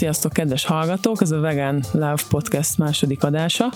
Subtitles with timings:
[0.00, 1.22] Sziasztok, kedves hallgatók!
[1.22, 3.72] Ez a Vegan Love Podcast második adása.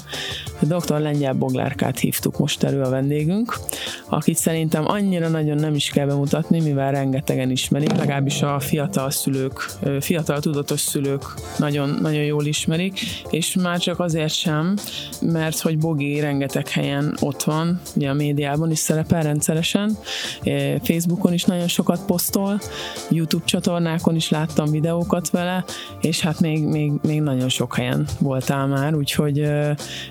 [0.61, 1.01] Dr.
[1.01, 3.59] Lengyel Boglárkát hívtuk most elő a vendégünk,
[4.09, 9.71] akit szerintem annyira nagyon nem is kell bemutatni, mivel rengetegen ismerik, legalábbis a fiatal szülők,
[10.01, 13.01] fiatal tudatos szülők nagyon, nagyon jól ismerik,
[13.31, 14.77] és már csak azért sem,
[15.21, 19.99] mert hogy Bogi rengeteg helyen ott van, ugye a médiában is szerepel rendszeresen,
[20.83, 22.61] Facebookon is nagyon sokat posztol,
[23.11, 25.65] YouTube csatornákon is láttam videókat vele,
[26.01, 29.49] és hát még, még, még nagyon sok helyen voltál már, úgyhogy,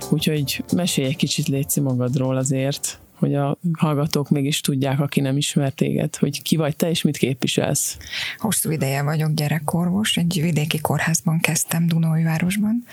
[0.10, 5.72] úgyhogy mesélj egy kicsit létszi magadról azért, hogy a hallgatók mégis tudják, aki nem ismer
[5.72, 7.98] téged, hogy ki vagy te, és mit képviselsz.
[8.38, 12.84] Hosszú ideje vagyok gyerekorvos, egy vidéki kórházban kezdtem Dunói-városban,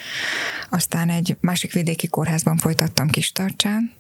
[0.70, 3.92] aztán egy másik vidéki kórházban folytattam Kistarcsán,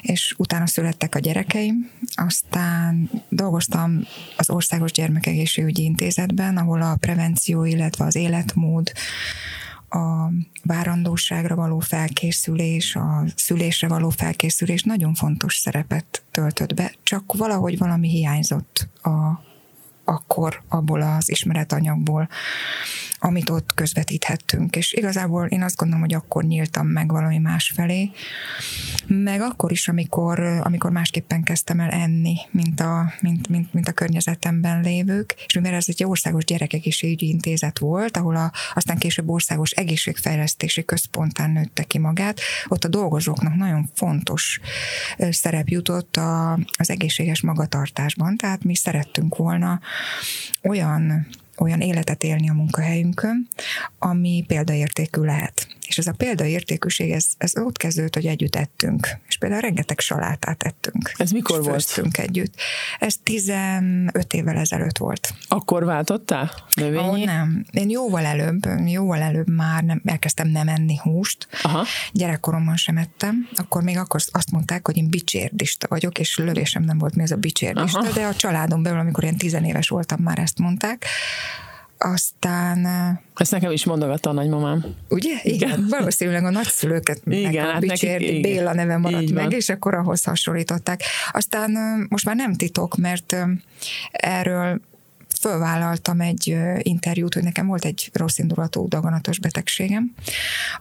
[0.00, 8.04] és utána születtek a gyerekeim, aztán dolgoztam az Országos Gyermekegészségügyi Intézetben, ahol a prevenció, illetve
[8.04, 8.92] az életmód,
[9.90, 10.30] a
[10.62, 18.08] várandóságra való felkészülés, a szülésre való felkészülés nagyon fontos szerepet töltött be, csak valahogy valami
[18.08, 19.48] hiányzott a,
[20.04, 22.28] akkor abból az ismeretanyagból,
[23.22, 24.76] amit ott közvetíthettünk.
[24.76, 28.10] És igazából én azt gondolom, hogy akkor nyíltam meg valami más felé,
[29.06, 33.92] meg akkor is, amikor, amikor másképpen kezdtem el enni, mint a, mint, mint, mint a
[33.92, 39.70] környezetemben lévők, és mivel ez egy országos gyerekegészségügyi intézet volt, ahol a, aztán később országos
[39.70, 44.60] egészségfejlesztési központán nőtte ki magát, ott a dolgozóknak nagyon fontos
[45.30, 49.80] szerep jutott a, az egészséges magatartásban, tehát mi szerettünk volna
[50.62, 51.26] olyan
[51.60, 53.48] olyan életet élni a munkahelyünkön,
[53.98, 55.66] ami példaértékű lehet.
[55.90, 59.08] És ez a példaértékűség, ez, ez ott kezdődött, hogy együtt ettünk.
[59.28, 61.12] És például rengeteg salátát ettünk.
[61.16, 62.00] Ez mikor volt?
[62.12, 62.54] együtt.
[62.98, 65.34] Ez 15 évvel ezelőtt volt.
[65.48, 66.50] Akkor váltottál?
[66.74, 67.08] Növényi?
[67.08, 67.64] Oh, nem.
[67.70, 71.48] Én jóval előbb, jóval előbb már nem, elkezdtem nem enni húst.
[71.62, 71.84] Aha.
[72.12, 73.48] Gyerekkoromban sem ettem.
[73.54, 77.30] Akkor még akkor azt mondták, hogy én bicsérdista vagyok, és lövésem nem volt mi ez
[77.30, 78.12] a bicsérdista, Aha.
[78.12, 81.06] de a családom belül, amikor én tizenéves voltam, már ezt mondták
[82.04, 82.86] aztán...
[83.34, 84.84] Ezt nekem is mondogatta a nagymamám.
[85.08, 85.34] Ugye?
[85.42, 85.68] Igen.
[85.68, 85.86] igen.
[85.88, 89.52] Valószínűleg a nagyszülőket igen, hát Bicsér, nekik, Béla neve maradt így meg, van.
[89.52, 91.02] és akkor ahhoz hasonlították.
[91.32, 91.70] Aztán
[92.08, 93.36] most már nem titok, mert
[94.10, 94.80] erről
[95.40, 100.14] fölvállaltam egy interjút, hogy nekem volt egy rossz indulatú daganatos betegségem,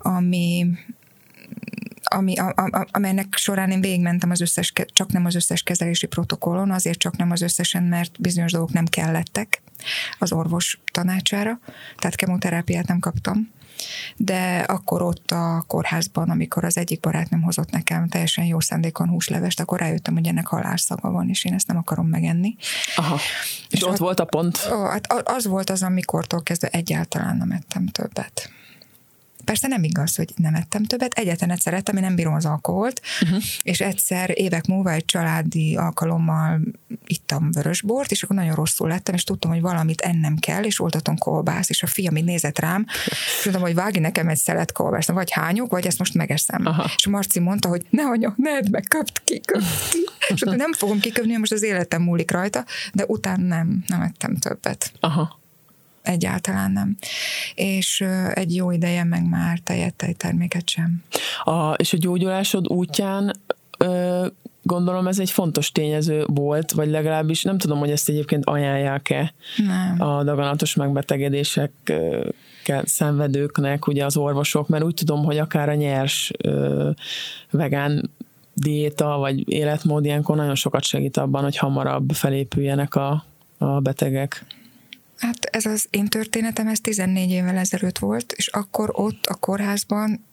[0.01, 0.68] ami
[2.09, 6.72] ami, a, a, amelynek során én végigmentem az összes, csak nem az összes kezelési protokollon,
[6.72, 9.62] azért csak nem az összesen, mert bizonyos dolgok nem kellettek
[10.19, 11.59] az orvos tanácsára,
[11.98, 13.52] tehát kemoterápiát nem kaptam,
[14.18, 19.59] de akkor ott a kórházban, amikor az egyik barátnőm hozott nekem teljesen jó szándékon húslevest,
[19.59, 22.56] akkor rájöttem, hogy ennek halárszaga van, és én ezt nem akarom megenni.
[22.96, 23.16] Aha.
[23.16, 24.69] És, és ott, ott volt a pont?
[24.72, 28.52] Ó, hát az volt az, amikortól kezdve egyáltalán nem ettem többet.
[29.50, 33.44] Persze nem igaz, hogy nem ettem többet, egyetlenet szerettem, én nem bírom az alkoholt, uh-huh.
[33.62, 36.60] és egyszer évek múlva egy családi alkalommal
[37.06, 41.18] ittam vörösbort, és akkor nagyon rosszul lettem, és tudtam, hogy valamit ennem kell, és oltatom
[41.18, 45.08] kolbász, és a fiam így nézett rám, és tudom, hogy vágj nekem egy szelet kolbász,
[45.08, 46.66] vagy hányok, vagy ezt most megeszem.
[46.66, 46.92] Aha.
[46.96, 50.04] És Marci mondta, hogy ne anya, ne edd meg, köpt ki, köpt ki.
[50.28, 54.92] És nem fogom kiköpni, most az életem múlik rajta, de utána nem, nem ettem többet.
[55.00, 55.38] Aha
[56.02, 56.98] egyáltalán nem.
[57.56, 61.04] És egy jó ideje meg már tejet, terméket sem.
[61.44, 63.36] A, és a gyógyulásod útján
[63.78, 64.28] ö,
[64.64, 70.02] gondolom ez egy fontos tényező volt, vagy legalábbis nem tudom, hogy ezt egyébként ajánlják-e nem.
[70.02, 71.72] a daganatos megbetegedések
[72.84, 76.90] szenvedőknek, ugye az orvosok, mert úgy tudom, hogy akár a nyers ö,
[77.52, 78.10] vegán
[78.54, 83.26] diéta vagy életmód ilyenkor nagyon sokat segít abban, hogy hamarabb felépüljenek a,
[83.58, 84.46] a betegek.
[85.19, 90.28] Hát ez az én történetem, ez 14 évvel ezelőtt volt, és akkor ott a kórházban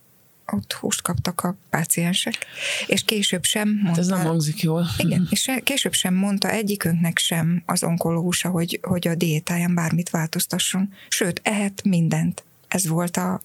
[0.52, 2.47] ott húst kaptak a páciensek,
[2.86, 3.88] és később sem mondta...
[3.88, 4.86] Hát ez nem hangzik jól.
[4.98, 10.92] Igen, és később sem mondta egyikünknek sem az onkológusa, hogy, hogy a diétáján bármit változtasson.
[11.09, 12.44] Sőt, ehet mindent.
[12.68, 13.41] Ez volt a,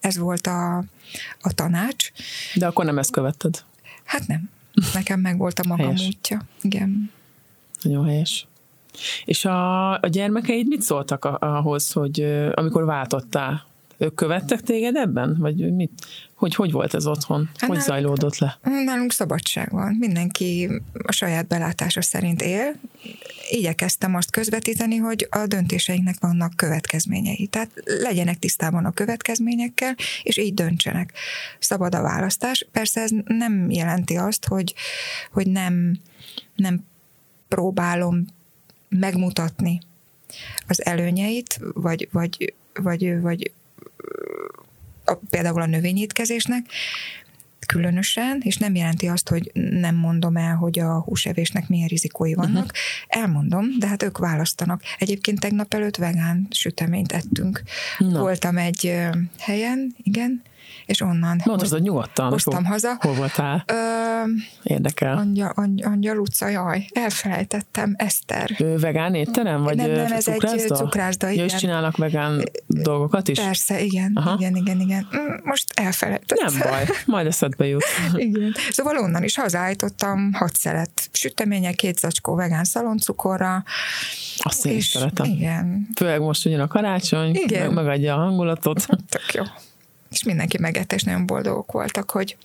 [0.00, 0.76] ez volt a,
[1.40, 2.10] a tanács.
[2.54, 3.64] De akkor nem ezt követted?
[4.04, 4.50] Hát nem.
[4.94, 6.06] Nekem meg volt a magam helyes.
[6.06, 6.42] útja.
[6.62, 7.10] Igen.
[7.82, 8.46] Nagyon helyes.
[9.24, 12.20] És a, a gyermekeid mit szóltak ahhoz, hogy
[12.54, 13.66] amikor váltottál?
[13.98, 15.36] Ők követtek téged ebben?
[15.38, 16.06] Vagy mit?
[16.34, 17.50] Hogy, hogy volt ez otthon?
[17.56, 18.58] Hát hogy zajlódott le?
[18.62, 19.94] Nálunk szabadság van.
[19.98, 22.74] Mindenki a saját belátása szerint él.
[23.50, 27.46] Igyekeztem azt közvetíteni, hogy a döntéseinknek vannak következményei.
[27.46, 31.12] Tehát legyenek tisztában a következményekkel, és így döntsenek.
[31.58, 32.66] Szabad a választás.
[32.72, 34.74] Persze ez nem jelenti azt, hogy,
[35.32, 35.98] hogy nem,
[36.54, 36.84] nem
[37.48, 38.24] próbálom
[38.88, 39.80] megmutatni
[40.66, 43.52] az előnyeit, vagy, vagy vagy, vagy
[45.04, 46.66] a, például a növényétkezésnek,
[47.66, 49.50] különösen, és nem jelenti azt, hogy
[49.80, 52.64] nem mondom el, hogy a húsevésnek milyen rizikói vannak.
[52.64, 53.22] Uh-huh.
[53.22, 54.82] Elmondom, de hát ők választanak.
[54.98, 57.62] Egyébként tegnap előtt vegán süteményt ettünk.
[57.98, 58.18] Na.
[58.18, 58.94] Voltam egy
[59.38, 60.42] helyen, igen,
[60.88, 61.40] és onnan.
[61.44, 62.30] Mondod, hogy nyugodtan.
[62.30, 62.96] Hoztam haza.
[63.00, 63.64] Hol voltál?
[63.66, 63.74] Ö,
[64.62, 65.16] Érdekel.
[65.16, 68.50] Angyal, angyal, angyal utca, jaj, elfelejtettem, Eszter.
[68.58, 69.62] Ő vegán étterem?
[69.62, 70.74] Vagy nem, nem, ez cukrászda?
[70.74, 71.46] egy cukrászda, igen.
[71.46, 73.40] Ja, és csinálnak vegán dolgokat is?
[73.40, 74.36] Persze, igen, Aha.
[74.38, 75.08] igen, igen, igen.
[75.16, 76.54] Mm, most elfelejtettem.
[76.54, 77.84] Nem baj, majd eszedbe jut.
[78.14, 78.54] igen.
[78.70, 83.64] Szóval onnan is hazállítottam hat szelet süteménye, két zacskó vegán szaloncukorra.
[84.38, 85.26] Azt én is szeretem.
[85.26, 85.88] Igen.
[85.96, 87.66] Főleg most ugyan a karácsony, igen.
[87.66, 88.86] Meg, megadja a hangulatot.
[89.08, 89.42] Tök jó
[90.10, 92.36] és mindenki megette, és nagyon boldogok voltak, hogy,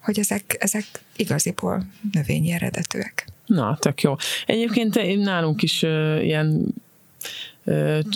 [0.00, 0.84] hogy ezek, ezek
[1.16, 3.26] igaziból növényi eredetűek.
[3.46, 4.16] Na, tök jó.
[4.46, 6.74] Egyébként nálunk is uh, ilyen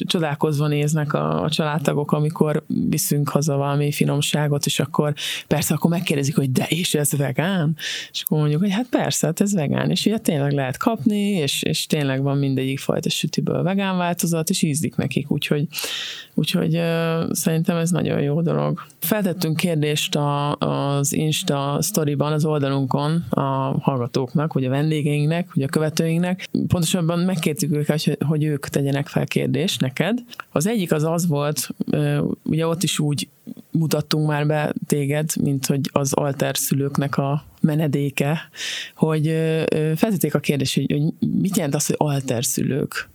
[0.07, 5.15] csodálkozva néznek a, a családtagok, amikor viszünk haza valami finomságot, és akkor
[5.47, 7.77] persze akkor megkérdezik, hogy de és ez vegán?
[8.11, 11.63] És akkor mondjuk, hogy hát persze, hát ez vegán, és ugye tényleg lehet kapni, és,
[11.63, 15.67] és tényleg van mindegyik fajta sütiből vegán változat, és ízlik nekik, úgyhogy,
[16.35, 16.81] úgyhogy
[17.31, 18.81] szerintem ez nagyon jó dolog.
[18.99, 23.43] Feltettünk kérdést a, az Insta sztoriban, az oldalunkon a
[23.81, 26.49] hallgatóknak, vagy a vendégeinknek, vagy a követőinknek.
[26.69, 29.41] Pontosabban megkértük őket, hogy, hogy ők tegyenek fel kérdést
[29.79, 30.19] neked.
[30.51, 31.69] Az egyik az az volt,
[32.43, 33.29] ugye ott is úgy
[33.71, 38.49] mutattunk már be téged, mint hogy az alter szülőknek a menedéke,
[38.95, 39.27] hogy
[39.97, 43.09] feltették a kérdést, hogy, hogy mit jelent az, hogy alter szülők?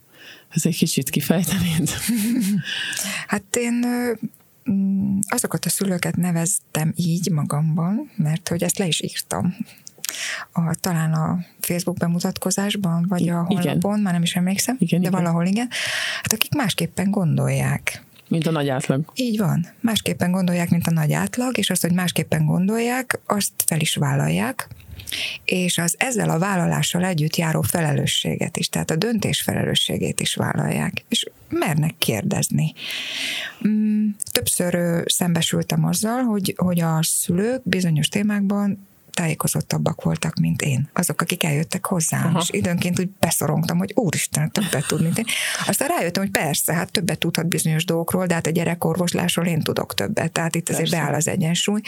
[0.50, 1.90] Ez egy kicsit kifejtenéd?
[3.28, 3.86] Hát én
[4.72, 9.56] mm, azokat a szülőket neveztem így magamban, mert hogy ezt le is írtam
[10.52, 14.00] a, talán a Facebook bemutatkozásban, vagy a honlapon, igen.
[14.00, 15.22] már nem is emlékszem, igen, de igen.
[15.22, 15.70] valahol igen,
[16.16, 18.06] hát akik másképpen gondolják.
[18.30, 19.12] Mint a nagy átlag.
[19.16, 19.68] Így van.
[19.80, 24.68] Másképpen gondolják, mint a nagy átlag, és azt, hogy másképpen gondolják, azt fel is vállalják,
[25.46, 31.04] és az ezzel a vállalással együtt járó felelősséget is, tehát a döntés felelősségét is vállalják,
[31.08, 32.74] és mernek kérdezni.
[33.68, 40.90] Mm, többször szembesültem azzal, hogy, hogy a szülők bizonyos témákban tájékozottabbak voltak, mint én.
[40.94, 42.40] Azok, akik eljöttek hozzám, Aha.
[42.40, 45.26] és időnként úgy beszorongtam, hogy úristen, többet tud, mint én.
[45.68, 49.94] Aztán rájöttem, hogy persze, hát többet tudhat bizonyos dolgokról, de hát a gyerekorvoslásról én tudok
[49.94, 50.82] többet, tehát itt persze.
[50.82, 51.82] azért beáll az egyensúly.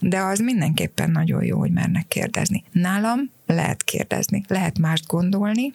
[0.00, 2.64] De az mindenképpen nagyon jó, hogy mernek kérdezni.
[2.72, 5.72] Nálam lehet kérdezni, lehet mást gondolni.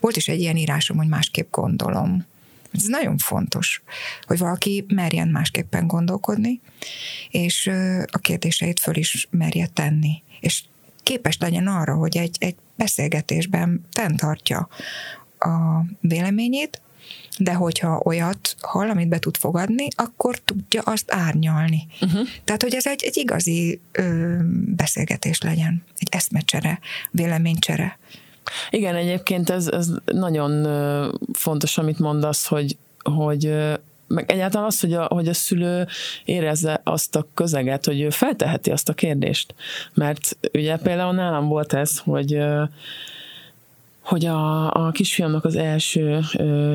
[0.00, 2.26] Volt is egy ilyen írásom, hogy másképp gondolom.
[2.72, 3.82] Ez nagyon fontos,
[4.22, 6.60] hogy valaki merjen másképpen gondolkodni,
[7.30, 7.70] és
[8.06, 10.62] a kérdéseit föl is merje tenni és
[11.02, 14.68] képes legyen arra, hogy egy, egy beszélgetésben fenntartja
[15.38, 16.80] a véleményét,
[17.38, 21.86] de hogyha olyat hall, amit be tud fogadni, akkor tudja azt árnyalni.
[22.00, 22.28] Uh-huh.
[22.44, 24.36] Tehát, hogy ez egy, egy igazi ö,
[24.66, 26.78] beszélgetés legyen, egy eszmecsere,
[27.10, 27.98] véleménycsere.
[28.70, 30.66] Igen, egyébként ez, ez nagyon
[31.32, 33.54] fontos, amit mondasz, hogy, hogy
[34.14, 35.86] meg egyáltalán az, hogy a, hogy a szülő
[36.24, 39.54] érezze azt a közeget, hogy ő felteheti azt a kérdést.
[39.94, 42.38] Mert ugye például nálam volt ez, hogy
[44.02, 46.20] hogy a, a kisfiamnak az első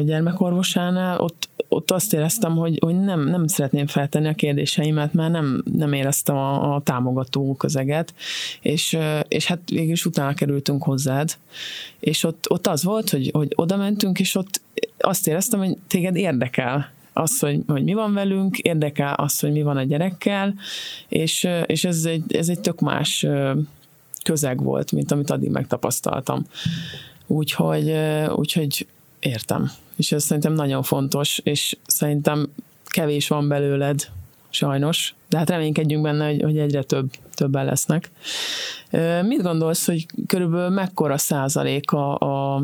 [0.05, 5.63] gyermekorvosánál ott, ott azt éreztem, hogy, hogy nem, nem szeretném feltenni a kérdéseimet, mert nem,
[5.73, 8.13] nem éreztem a, a támogató közeget,
[8.61, 11.37] és, és hát végül utána kerültünk hozzád,
[11.99, 14.61] és ott, ott az volt, hogy, hogy oda mentünk, és ott
[14.97, 19.61] azt éreztem, hogy téged érdekel, az, hogy, hogy mi van velünk, érdekel az, hogy mi
[19.61, 20.53] van a gyerekkel,
[21.07, 23.25] és, és ez, egy, ez egy tök más
[24.23, 26.45] közeg volt, mint amit addig megtapasztaltam.
[27.27, 27.93] Úgyhogy,
[28.35, 28.87] úgyhogy
[29.19, 29.71] értem.
[29.95, 32.47] És ez szerintem nagyon fontos, és szerintem
[32.85, 34.07] kevés van belőled,
[34.49, 38.11] sajnos, de hát reménykedjünk benne, hogy, hogy egyre több, többen lesznek.
[39.21, 42.63] Mit gondolsz, hogy körülbelül mekkora százaléka a, a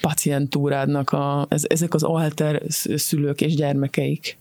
[0.00, 2.62] pacientúrádnak a, ez, ezek az alter
[2.96, 4.36] szülők és gyermekeik?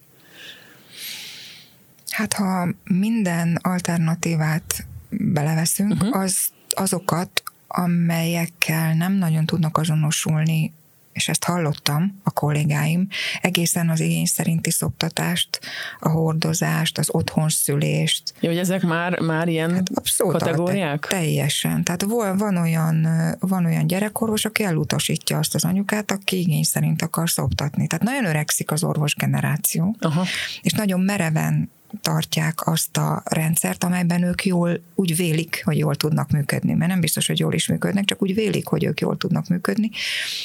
[2.10, 6.18] Hát ha minden alternatívát beleveszünk, uh-huh.
[6.18, 6.38] az
[6.70, 10.74] azokat, amelyekkel nem nagyon tudnak azonosulni
[11.20, 13.08] és ezt hallottam a kollégáim,
[13.42, 15.60] egészen az igény szerinti szoptatást,
[16.00, 18.34] a hordozást, az otthonszülést.
[18.40, 21.08] Jó, hogy ezek már, már ilyen hát abszolút kategóriák?
[21.08, 21.84] Teljesen.
[21.84, 23.08] Tehát van, van, olyan,
[23.40, 27.88] van olyan gyerekorvos, aki elutasítja azt az anyukát, aki igény szerint akar szoptatni.
[27.88, 30.26] Tehát nagyon öregszik az orvos generáció, Aha.
[30.62, 31.70] és nagyon mereven
[32.02, 37.00] tartják azt a rendszert, amelyben ők jól úgy vélik, hogy jól tudnak működni, mert nem
[37.00, 39.90] biztos, hogy jól is működnek, csak úgy vélik, hogy ők jól tudnak működni,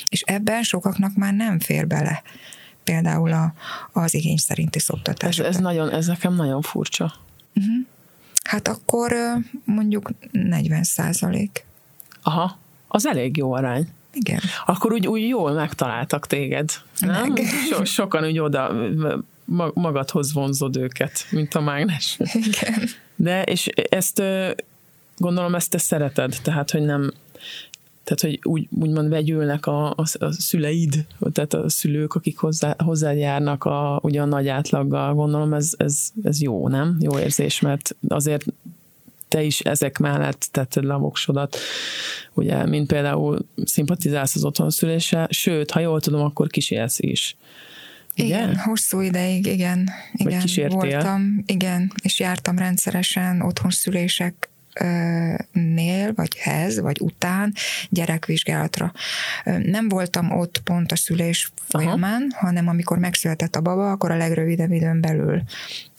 [0.09, 2.23] és ebben sokaknak már nem fér bele
[2.85, 3.55] például a,
[3.93, 5.39] az igény szerinti szoptatás.
[5.39, 7.15] Ez, ez, nagyon, ez nekem nagyon furcsa.
[7.55, 7.87] Uh-huh.
[8.45, 9.13] Hát akkor
[9.65, 11.65] mondjuk 40 százalék.
[12.23, 12.59] Aha,
[12.89, 13.89] az elég jó arány.
[14.13, 14.41] Igen.
[14.67, 16.71] Akkor úgy, úgy jól megtaláltak téged.
[16.99, 17.33] Nem?
[17.33, 17.43] Meg.
[17.71, 18.73] So, sokan úgy oda
[19.75, 22.19] magadhoz vonzod őket, mint a mágnes.
[22.33, 22.89] Igen.
[23.17, 24.23] De, és ezt
[25.17, 27.13] gondolom ezt te szereted, tehát, hogy nem
[28.05, 33.65] tehát, hogy úgy, úgymond vegyülnek a, a, a szüleid, tehát a szülők, akik hozzá, hozzájárnak
[33.65, 36.97] a, ugye a nagy átlaggal, gondolom ez, ez, ez jó, nem?
[37.01, 38.45] Jó érzés, mert azért
[39.29, 41.57] te is ezek mellett tetted le a voksodat,
[42.33, 47.37] ugye, mint például szimpatizálsz az otthonszüléssel, sőt, ha jól tudom, akkor kísérsz is.
[48.17, 48.25] Ugye?
[48.25, 49.91] Igen, hosszú ideig, igen.
[50.13, 54.49] igen voltam, igen, és jártam rendszeresen otthonszülések
[55.53, 57.53] nél, vagy hez, vagy után
[57.89, 58.93] gyerekvizsgálatra.
[59.45, 62.47] Nem voltam ott pont a szülés folyamán, Aha.
[62.47, 65.43] hanem amikor megszületett a baba, akkor a legrövidebb időn belül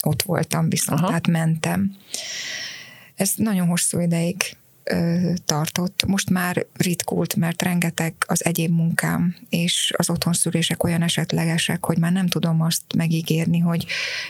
[0.04, 1.08] ott voltam, viszont Aha.
[1.08, 1.96] tehát mentem.
[3.16, 4.36] Ez nagyon hosszú ideig
[5.46, 6.06] tartott.
[6.08, 12.12] Most már ritkult, mert rengeteg az egyéb munkám, és az otthonszülések olyan esetlegesek, hogy már
[12.12, 13.86] nem tudom azt megígérni, hogy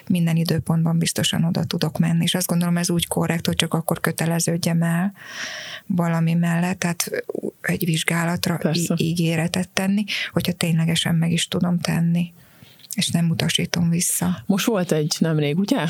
[0.08, 2.24] minden időpontban biztosan oda tudok menni.
[2.24, 5.14] És azt gondolom, ez úgy korrekt, hogy csak akkor köteleződjem el
[5.86, 7.12] valami mellett, tehát
[7.62, 12.34] egy vizsgálatra í- ígéretet tenni, hogyha ténylegesen meg is tudom tenni
[12.96, 14.44] és nem utasítom vissza.
[14.46, 15.86] Most volt egy nemrég, ugye?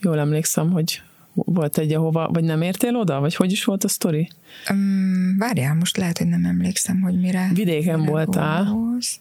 [0.00, 1.02] Jól emlékszem, hogy
[1.44, 3.20] volt egy, ahova, vagy nem értél oda?
[3.20, 4.28] Vagy hogy is volt a sztori?
[4.70, 7.50] Um, várjál, most lehet, hogy nem emlékszem, hogy mire.
[7.54, 8.64] Vidéken mire voltál.
[8.64, 9.20] Góz.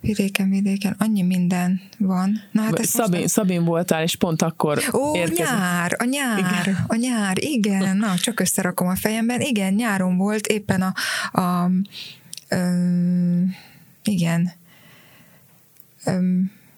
[0.00, 2.42] Vidéken, vidéken, annyi minden van.
[2.50, 3.32] Na, hát Szabin, most...
[3.32, 5.46] Szabin voltál, és pont akkor Ó, érkezett.
[5.46, 6.84] nyár, a nyár, igen.
[6.86, 9.40] a nyár, igen, na, csak összerakom a fejemben.
[9.40, 10.92] Igen, nyáron volt éppen a,
[11.40, 11.70] a, a
[14.02, 14.52] igen,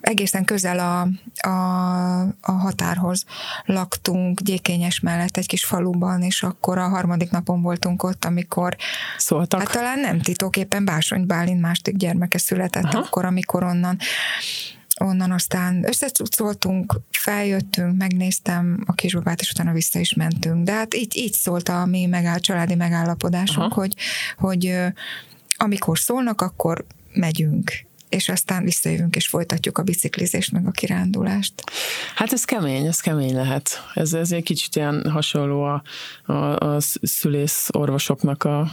[0.01, 1.01] egészen közel a,
[1.49, 3.25] a, a határhoz
[3.65, 8.77] laktunk, Gyékényes mellett egy kis faluban, és akkor a harmadik napon voltunk ott, amikor
[9.17, 9.61] szóltak.
[9.61, 12.99] Hát talán nem titok, éppen Básony Bálint második gyermeke született Aha.
[12.99, 13.99] akkor, amikor onnan
[15.01, 20.65] onnan aztán összecucoltunk, feljöttünk, megnéztem a kisbabát, és utána vissza is mentünk.
[20.65, 23.81] De hát így, így szólt a mi megáll, családi megállapodásunk, Aha.
[23.81, 23.95] hogy,
[24.37, 24.77] hogy
[25.57, 31.55] amikor szólnak, akkor megyünk és aztán visszajövünk, és folytatjuk a biciklizést, meg a kirándulást.
[32.15, 33.69] Hát ez kemény, ez kemény lehet.
[33.95, 35.83] Ez, ez egy kicsit ilyen hasonló a,
[36.33, 38.71] a, a szülész orvosoknak a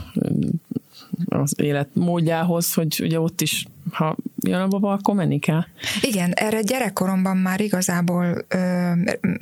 [1.25, 5.63] az életmódjához, hogy ugye ott is, ha jön a baba, akkor menni kell.
[6.01, 8.91] Igen, erre gyerekkoromban már igazából ö,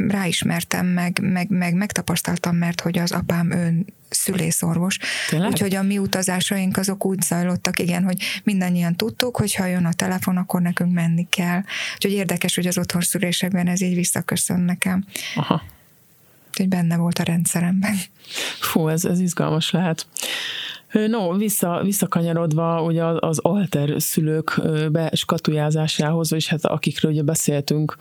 [0.08, 3.86] ráismertem, meg, meg, meg megtapasztaltam, mert hogy az apám ön
[4.26, 4.98] szülészorvos.
[5.30, 5.50] Tényleg?
[5.50, 9.94] Úgyhogy a mi utazásaink azok úgy zajlottak, igen, hogy mindannyian tudtuk, hogy ha jön a
[9.94, 11.62] telefon, akkor nekünk menni kell.
[11.94, 15.06] Úgyhogy érdekes, hogy az otthon szülésekben ez így visszaköszön nekem.
[15.36, 15.62] Aha.
[16.48, 17.96] Úgyhogy benne volt a rendszeremben.
[18.60, 20.08] Fú, ez, ez izgalmas lehet.
[21.08, 27.98] No, vissza, visszakanyarodva ugye az alter szülők beskatujázásához, és hát akikről ugye beszéltünk,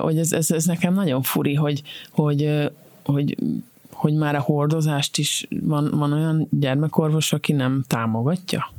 [0.00, 2.70] hogy ez, ez, ez nekem nagyon furi, hogy, hogy,
[3.04, 3.36] hogy
[4.02, 8.72] hogy már a hordozást is van, van olyan gyermekorvos, aki nem támogatja?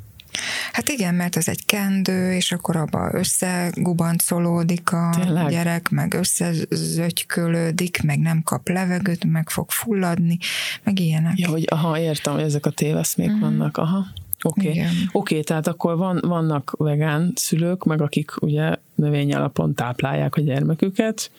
[0.71, 5.49] Hát igen, mert ez egy kendő, és akkor abba összegubancolódik a Tényleg?
[5.49, 10.37] gyerek, meg összezögykölődik, meg nem kap levegőt, meg fog fulladni,
[10.83, 11.37] meg ilyenek.
[11.37, 13.41] Ja, hogy aha, értem, hogy ezek a téveszmék uh-huh.
[13.41, 14.05] vannak, aha.
[14.45, 14.85] Oké, okay.
[15.11, 21.31] okay, tehát akkor van, vannak vegán szülők, meg akik ugye növény alapon táplálják a gyermeküket,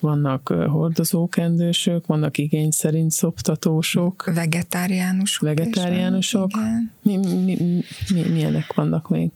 [0.00, 4.30] vannak hordozókendősök, vannak igény szerint szoptatósok.
[4.34, 5.42] Vegetáriánusok.
[5.42, 6.50] Vegetáriánusok.
[7.02, 7.56] Mi, mi,
[8.14, 9.30] mi, milyenek vannak még?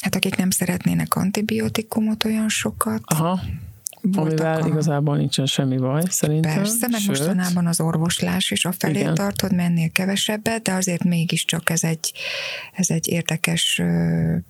[0.00, 3.02] Hát akik nem szeretnének antibiotikumot olyan sokat.
[3.04, 3.40] Aha
[4.12, 4.66] amivel a...
[4.66, 6.54] igazából nincsen semmi baj, szerintem.
[6.54, 9.14] Persze, meg Sőt, mostanában az orvoslás is a felé igen.
[9.14, 12.12] tart, hogy mennél kevesebbet, de azért mégiscsak ez egy,
[12.72, 13.82] ez egy érdekes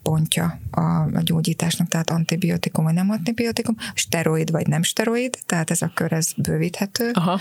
[0.03, 0.81] pontja a,
[1.17, 6.13] a gyógyításnak, tehát antibiotikum vagy nem antibiotikum, steroid vagy nem steroid, tehát ez a kör
[6.13, 7.11] ez bővíthető.
[7.13, 7.39] Aha.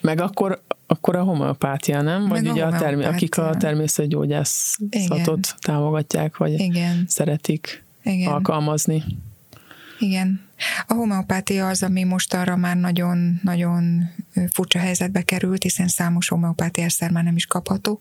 [0.00, 2.28] Meg akkor, akkor a homeopátia, nem?
[2.28, 7.04] Vagy ugye a, termi- akik a természetgyógyászatot támogatják, vagy Igen.
[7.08, 8.32] szeretik Igen.
[8.32, 9.04] alkalmazni.
[9.98, 10.43] Igen.
[10.86, 14.10] A homeopátia az, ami most arra már nagyon-nagyon
[14.50, 18.00] furcsa helyzetbe került, hiszen számos homeopátiászer már nem is kapható.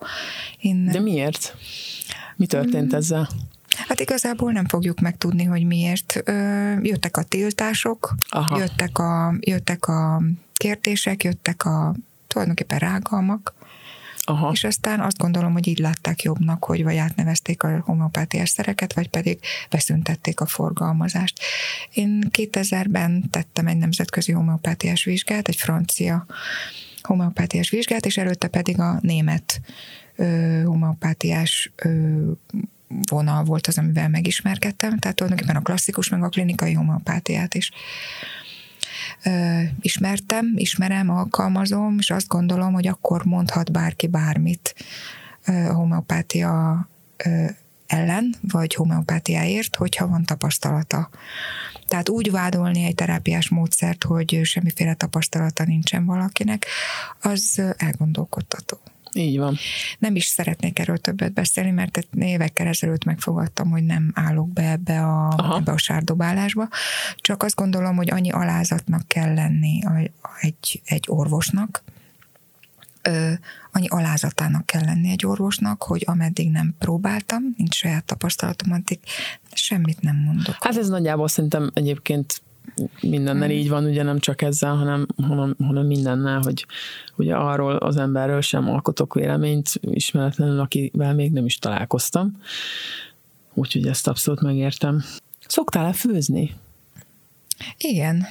[0.60, 0.86] Én...
[0.86, 1.56] De miért?
[2.36, 2.98] Mi történt hmm.
[2.98, 3.30] ezzel?
[3.88, 6.24] Hát igazából nem fogjuk megtudni, hogy miért.
[6.82, 8.60] Jöttek a tiltások, Aha.
[8.60, 10.22] jöttek a, jöttek a
[10.54, 11.96] kérdések, jöttek a
[12.28, 13.54] tulajdonképpen rágalmak.
[14.26, 14.52] Aha.
[14.52, 19.10] és aztán azt gondolom, hogy így látták jobbnak, hogy vagy átnevezték a homeopátiás szereket, vagy
[19.10, 19.40] pedig
[19.70, 21.40] beszüntették a forgalmazást.
[21.94, 26.26] Én 2000-ben tettem egy nemzetközi homeopátiás vizsgát, egy francia
[27.02, 29.62] homeopátiás vizsgát, és előtte pedig a német
[30.16, 32.22] ö, homeopátiás ö,
[33.10, 37.72] vonal volt az, amivel megismerkedtem, tehát tulajdonképpen a klasszikus, meg a klinikai homeopátiát is
[39.82, 44.76] ismertem, ismerem, alkalmazom, és azt gondolom, hogy akkor mondhat bárki bármit
[45.46, 46.88] a homeopátia
[47.88, 51.10] ellen, vagy homeopátiáért, hogyha van tapasztalata.
[51.88, 56.66] Tehát úgy vádolni egy terápiás módszert, hogy semmiféle tapasztalata nincsen valakinek,
[57.22, 58.80] az elgondolkodtató.
[59.14, 59.58] Így van.
[60.00, 65.02] Nem is szeretnék erről többet beszélni, mert évekkel ezelőtt megfogadtam, hogy nem állok be ebbe
[65.02, 66.68] a, ebbe a sárdobálásba.
[67.16, 69.80] Csak azt gondolom, hogy annyi alázatnak kell lenni
[70.42, 71.84] egy, egy orvosnak,
[73.02, 73.32] ö,
[73.72, 79.00] annyi alázatának kell lenni egy orvosnak, hogy ameddig nem próbáltam, nincs saját tapasztalatom, addig
[79.54, 80.56] semmit nem mondok.
[80.60, 82.42] Hát ez nagyjából szerintem egyébként
[83.02, 83.58] mindennel hmm.
[83.58, 86.66] így van, ugye nem csak ezzel, hanem, hanem, hanem mindennel, hogy
[87.16, 92.42] ugye arról az emberről sem alkotok véleményt ismeretlenül, akivel még nem is találkoztam.
[93.54, 95.04] Úgyhogy ezt abszolút megértem.
[95.48, 96.56] Szoktál-e főzni?
[97.78, 98.26] Igen.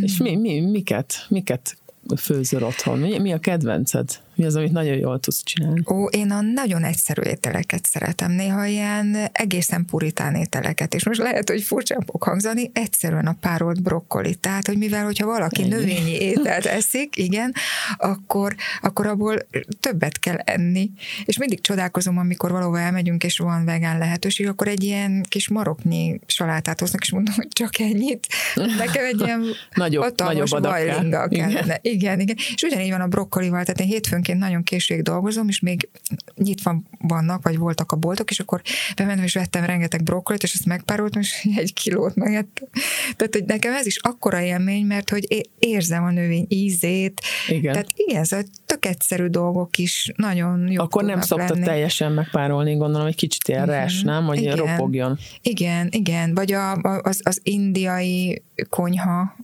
[0.00, 1.76] És mi, mi, miket, miket
[2.16, 2.98] főzöl otthon?
[2.98, 4.20] Mi, mi a kedvenced?
[4.40, 5.82] Mi az, amit nagyon jól tudsz csinálni?
[5.90, 11.48] Ó, én a nagyon egyszerű ételeket szeretem, néha ilyen egészen puritán ételeket, és most lehet,
[11.48, 14.34] hogy furcsán fog hangzani, egyszerűen a párolt brokkoli.
[14.34, 15.70] Tehát, hogy mivel, hogyha valaki Ennyi.
[15.70, 17.52] növényi ételt eszik, igen,
[17.96, 19.36] akkor, akkor abból
[19.80, 20.90] többet kell enni.
[21.24, 26.20] És mindig csodálkozom, amikor valahova elmegyünk, és van vegán lehetőség, akkor egy ilyen kis maroknyi
[26.26, 28.26] salátát hoznak, és mondom, hogy csak ennyit.
[28.54, 29.44] Nekem egy ilyen
[29.74, 31.26] nagyobb, nagyobb kellene.
[31.28, 31.78] Igen.
[31.80, 32.36] igen, igen.
[32.54, 35.88] És ugyanígy van a brokkolival, tehát én hétfőn egyébként nagyon későig dolgozom, és még
[36.34, 38.62] nyitva vannak, vagy voltak a boltok, és akkor
[38.96, 42.68] bementem és vettem rengeteg brokkolit, és ezt megpároltam, és egy kilót megettem.
[43.16, 47.20] Tehát, hogy nekem ez is akkora élmény, mert hogy érzem a növény ízét.
[47.48, 47.72] Igen.
[47.72, 48.28] Tehát igen, ez
[48.66, 50.82] tök egyszerű dolgok is nagyon jó.
[50.82, 51.64] Akkor nem szokta lenni.
[51.64, 53.76] teljesen megpárolni, gondolom, egy kicsit ilyen uh-huh.
[53.76, 54.24] res, nem?
[54.24, 54.56] Hogy igen.
[54.56, 55.18] ropogjon.
[55.42, 56.34] Igen, igen.
[56.34, 59.36] Vagy a, az, az indiai konyha,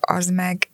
[0.00, 0.68] az meg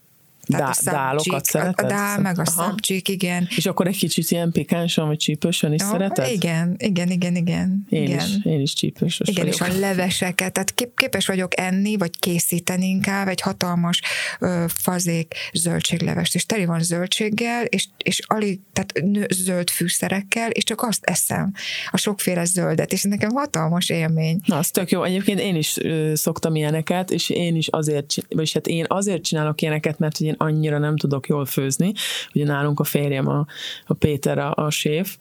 [0.47, 1.85] tehát Dá, a dálokat szereted?
[1.85, 3.49] A dál, meg a szabcsik, igen.
[3.57, 6.31] És akkor egy kicsit ilyen pikánsan, vagy csípősen is ja, szereted?
[6.31, 7.87] Igen, igen, igen, igen.
[7.89, 8.19] Én igen.
[8.19, 9.69] is, én is csípősös Igen, vagyok.
[9.69, 14.01] és a leveseket, tehát képes vagyok enni, vagy készíteni inkább egy hatalmas
[14.41, 20.65] ö, fazék zöldséglevest, és teli van zöldséggel, és, és alig, tehát nő, zöld fűszerekkel, és
[20.65, 21.53] csak azt eszem,
[21.91, 24.41] a sokféle zöldet, és nekem hatalmas élmény.
[24.45, 25.03] Na, az tök jó.
[25.03, 29.61] Egyébként én is ö, szoktam ilyeneket, és én is azért, vagyis hát én azért csinálok
[29.61, 31.93] ilyeneket, mert hogy én annyira nem tudok jól főzni.
[32.35, 33.47] Ugye nálunk a férjem, a,
[33.87, 35.17] a Péter a, a séf,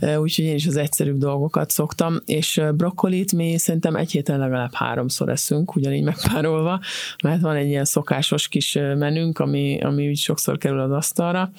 [0.00, 5.28] úgyhogy én is az egyszerűbb dolgokat szoktam, és brokkolit mi szerintem egy héten legalább háromszor
[5.28, 6.80] eszünk, ugyanígy megpárolva,
[7.22, 11.50] mert van egy ilyen szokásos kis menünk, ami, ami úgy sokszor kerül az asztalra,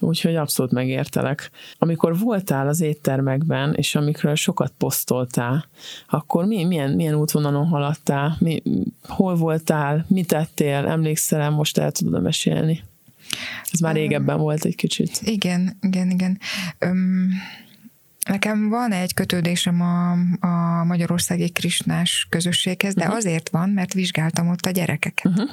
[0.00, 1.50] úgyhogy abszolút megértelek.
[1.78, 5.64] Amikor voltál az éttermekben, és amikről sokat posztoltál,
[6.08, 8.36] akkor mi, milyen, milyen útvonalon haladtál?
[8.38, 8.62] Mi,
[9.02, 10.04] hol voltál?
[10.08, 10.86] Mit tettél?
[10.86, 12.82] Emlékszel, most el tudod mesélni?
[13.72, 15.20] Ez már régebben volt egy kicsit.
[15.24, 16.38] Igen, igen, igen.
[16.80, 17.28] Um,
[18.28, 20.10] Nekem van egy kötődésem a,
[20.46, 23.16] a Magyarországi Krisnás közösséghez, de uh-huh.
[23.16, 25.24] azért van, mert vizsgáltam ott a gyerekeket.
[25.24, 25.50] Uh-huh.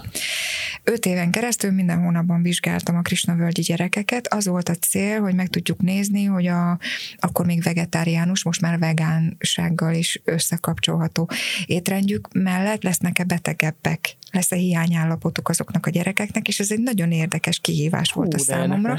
[0.83, 4.33] Öt éven keresztül minden hónapban vizsgáltam a Krisna völgyi gyerekeket.
[4.33, 6.79] Az volt a cél, hogy meg tudjuk nézni, hogy a,
[7.17, 11.29] akkor még vegetáriánus, most már vegánsággal is összekapcsolható
[11.65, 18.11] étrendjük mellett lesznek-e betegebbek lesz-e hiányállapotuk azoknak a gyerekeknek, és ez egy nagyon érdekes kihívás
[18.11, 18.95] Hú, volt a számomra.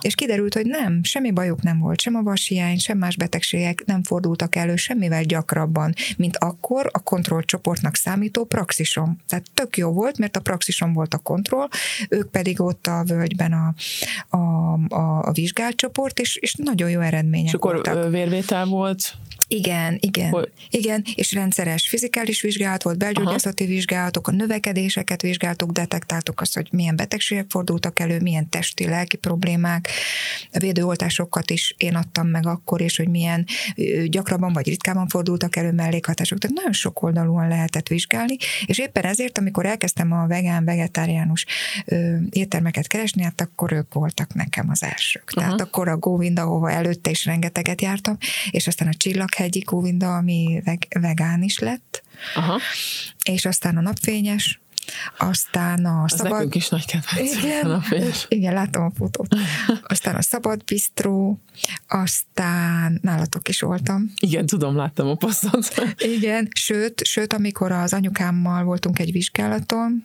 [0.00, 4.02] És kiderült, hogy nem, semmi bajuk nem volt, sem a vashiány, sem más betegségek nem
[4.02, 9.18] fordultak elő semmivel gyakrabban, mint akkor a kontrollcsoportnak számító praxisom.
[9.28, 11.68] Tehát tök jó volt, mert a praxisom volt a kontroll,
[12.08, 13.74] ők pedig ott a völgyben a,
[14.36, 18.10] a, a, a vizsgált csoport, és, és nagyon jó eredmények És akkor voltak.
[18.10, 19.16] vérvétel volt?
[19.52, 20.30] Igen, igen.
[20.30, 20.48] Hol?
[20.68, 26.96] Igen, és rendszeres fizikális vizsgálat volt, belgyógyászati vizsgálatok, a növekedéseket vizsgáltuk, detektáltuk azt, hogy milyen
[26.96, 29.88] betegségek fordultak elő, milyen testi, lelki problémák,
[30.52, 33.46] a védőoltásokat is én adtam meg akkor, és hogy milyen
[34.06, 36.38] gyakrabban vagy ritkában fordultak elő mellékhatások.
[36.38, 41.46] Tehát nagyon sok oldalúan lehetett vizsgálni, és éppen ezért, amikor elkezdtem a vegán, vegetáriánus
[42.30, 45.24] éttermeket keresni, hát akkor ők voltak nekem az elsők.
[45.26, 45.42] Uh-huh.
[45.42, 48.16] Tehát akkor a Govinda, ahova előtte is rengeteget jártam,
[48.50, 52.02] és aztán a Csillag hegyi kóvinda, ami veg- vegán is lett,
[52.34, 52.58] Aha.
[53.24, 54.60] és aztán a napfényes,
[55.18, 56.32] aztán a Az szabad...
[56.32, 57.36] nekünk is nagy kedvenc.
[57.36, 57.82] Igen,
[58.28, 59.34] igen, látom a fotót.
[59.82, 61.40] Aztán a Szabad Bistró,
[61.88, 64.12] aztán nálatok is voltam.
[64.20, 65.74] Igen, tudom, láttam a posztot.
[65.98, 70.04] Igen, sőt, sőt, amikor az anyukámmal voltunk egy vizsgálaton,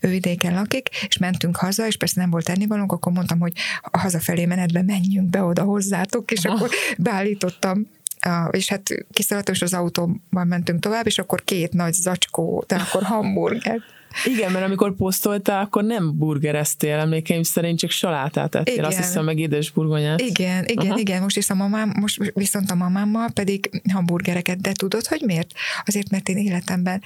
[0.00, 3.52] ő vidéken lakik, és mentünk haza, és persze nem volt ennivalónk, akkor mondtam, hogy
[3.92, 7.86] hazafelé menetben menjünk be oda hozzátok, és akkor beállítottam
[8.50, 13.02] és hát kiszálltam, és az autóban mentünk tovább, és akkor két nagy zacskó, de akkor
[13.02, 13.80] hamburger.
[14.24, 18.84] Igen, mert amikor posztoltál, akkor nem burgereztél, emlékeim szerint csak salátát ettél, igen.
[18.84, 20.20] azt hiszem meg édes burgonyát.
[20.20, 20.98] Igen, igen, Aha.
[20.98, 25.52] igen, most a mamám, most viszont a mamámmal pedig hamburgereket, de tudod, hogy miért?
[25.84, 27.02] Azért, mert én életemben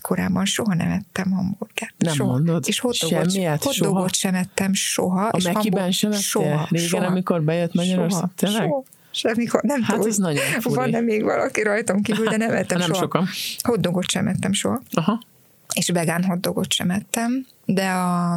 [0.00, 1.94] korábban soha nem ettem hamburgert.
[1.98, 2.32] Nem soha.
[2.32, 2.64] mondod?
[2.66, 3.62] És hotdogot, Semmiet?
[3.62, 5.26] hotdogot sem ettem soha.
[5.26, 6.22] A Mekiben sem ettél?
[6.22, 7.06] Soha, Régen, soha.
[7.06, 8.28] amikor bejött Magyarország?
[8.36, 8.62] Tényleg?
[8.62, 8.84] Soha.
[9.10, 10.74] Semmikor, nem hát tudom, ez nagyon furi.
[10.74, 13.00] van-e még valaki rajtam kívül, de nem ettem nem soha.
[13.00, 13.26] sokan.
[13.62, 14.82] Hotdogot sem ettem soha.
[14.92, 15.22] Aha.
[15.74, 18.32] És vegán hotdogot sem ettem, de a,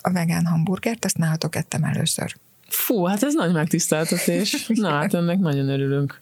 [0.00, 2.34] a vegán hamburgert, azt nálatok ettem először.
[2.68, 4.66] Fú, hát ez nagy megtiszteltetés.
[4.68, 6.20] Na hát ennek nagyon örülünk.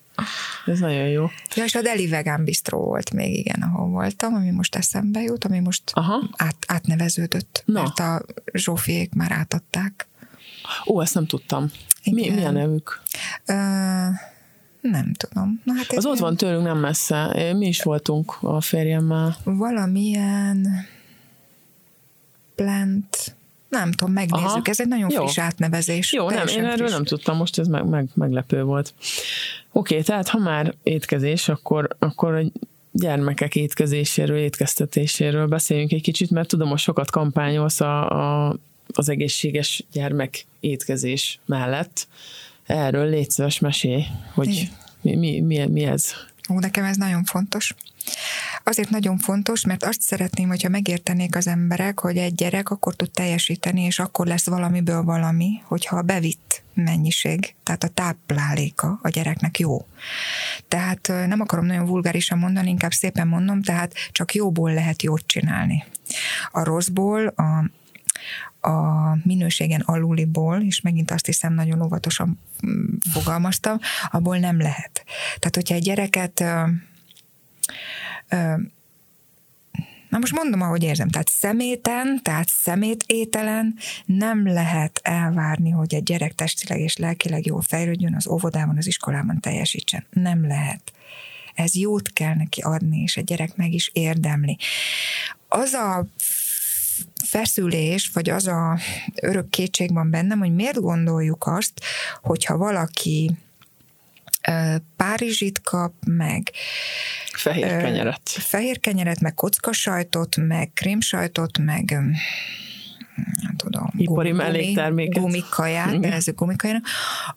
[0.66, 1.30] Ez nagyon jó.
[1.54, 5.44] Ja, és a Deli Vegán Bistro volt még, igen, ahol voltam, ami most eszembe jut,
[5.44, 6.22] ami most Aha.
[6.36, 7.82] Át, átneveződött, Na.
[7.82, 10.06] mert a Zsófiék már átadták.
[10.86, 11.70] Ó, ezt nem tudtam.
[12.10, 13.02] Mi, mi a nevük?
[13.46, 13.54] Ö,
[14.80, 15.60] nem tudom.
[15.64, 17.52] Na, hát az ott van tőlünk nem messze.
[17.56, 19.36] Mi is voltunk a férjemmel.
[19.44, 20.86] Valamilyen
[22.54, 23.34] plant,
[23.68, 24.46] nem tudom, megnézzük.
[24.46, 24.60] Aha.
[24.64, 25.22] Ez egy nagyon Jó.
[25.22, 26.12] friss átnevezés.
[26.12, 26.90] Jó, nem, én erről friss.
[26.90, 28.94] nem tudtam, most ez meg, meg, meglepő volt.
[29.72, 32.52] Oké, okay, tehát ha már étkezés, akkor, akkor egy
[32.90, 38.10] gyermekek étkezéséről, étkeztetéséről beszéljünk egy kicsit, mert tudom, hogy sokat kampányolsz a,
[38.48, 38.56] a,
[38.92, 42.08] az egészséges gyermek étkezés mellett.
[42.66, 44.70] Erről légy szíves mesélj, hogy
[45.00, 46.12] mi, mi, mi, mi ez?
[46.48, 47.74] Ó, nekem ez nagyon fontos.
[48.64, 53.10] Azért nagyon fontos, mert azt szeretném, hogyha megértenék az emberek, hogy egy gyerek akkor tud
[53.10, 59.58] teljesíteni, és akkor lesz valamiből valami, hogyha a bevitt mennyiség, tehát a tápláléka a gyereknek
[59.58, 59.86] jó.
[60.68, 65.84] Tehát nem akarom nagyon vulgárisan mondani, inkább szépen mondom, tehát csak jóból lehet jót csinálni.
[66.50, 67.70] A rosszból, a
[68.66, 73.78] a minőségen aluliból, és megint azt hiszem nagyon óvatosan mm, fogalmaztam,
[74.10, 75.04] abból nem lehet.
[75.38, 76.44] Tehát, hogyha egy gyereket
[80.08, 83.74] Na most mondom, ahogy érzem, tehát szeméten, tehát szemét ételen
[84.04, 89.40] nem lehet elvárni, hogy egy gyerek testileg és lelkileg jól fejlődjön, az óvodában, az iskolában
[89.40, 90.06] teljesítsen.
[90.10, 90.92] Nem lehet.
[91.54, 94.58] Ez jót kell neki adni, és egy gyerek meg is érdemli.
[95.48, 96.06] Az a
[97.24, 98.78] feszülés, vagy az a
[99.22, 101.72] örök kétség van bennem, hogy miért gondoljuk azt,
[102.22, 103.30] hogyha valaki
[104.96, 106.50] Párizsit kap, meg
[107.32, 108.20] fehér kenyeret.
[108.24, 111.90] Fehér kenyeret, meg kockasajtot, meg krémsajtot, meg
[113.42, 115.22] nem tudom, ipari mellékterméket.
[115.22, 116.86] Gumikaját, nevezzük gumikajának,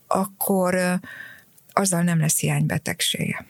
[0.07, 0.99] akkor
[1.73, 3.45] azzal nem lesz hiánybetegsége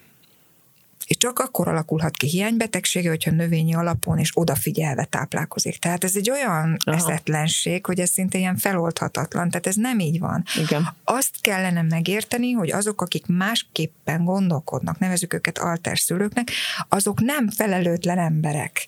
[1.09, 5.77] és csak akkor alakulhat ki hiánybetegsége, hogyha növényi alapon és odafigyelve táplálkozik.
[5.77, 6.97] Tehát ez egy olyan Aha.
[6.97, 10.43] eszetlenség, hogy ez szinte ilyen feloldhatatlan, tehát ez nem így van.
[10.57, 10.95] Igen.
[11.03, 16.51] Azt kellene megérteni, hogy azok, akik másképpen gondolkodnak, nevezük őket alterszülőknek,
[16.89, 18.87] azok nem felelőtlen emberek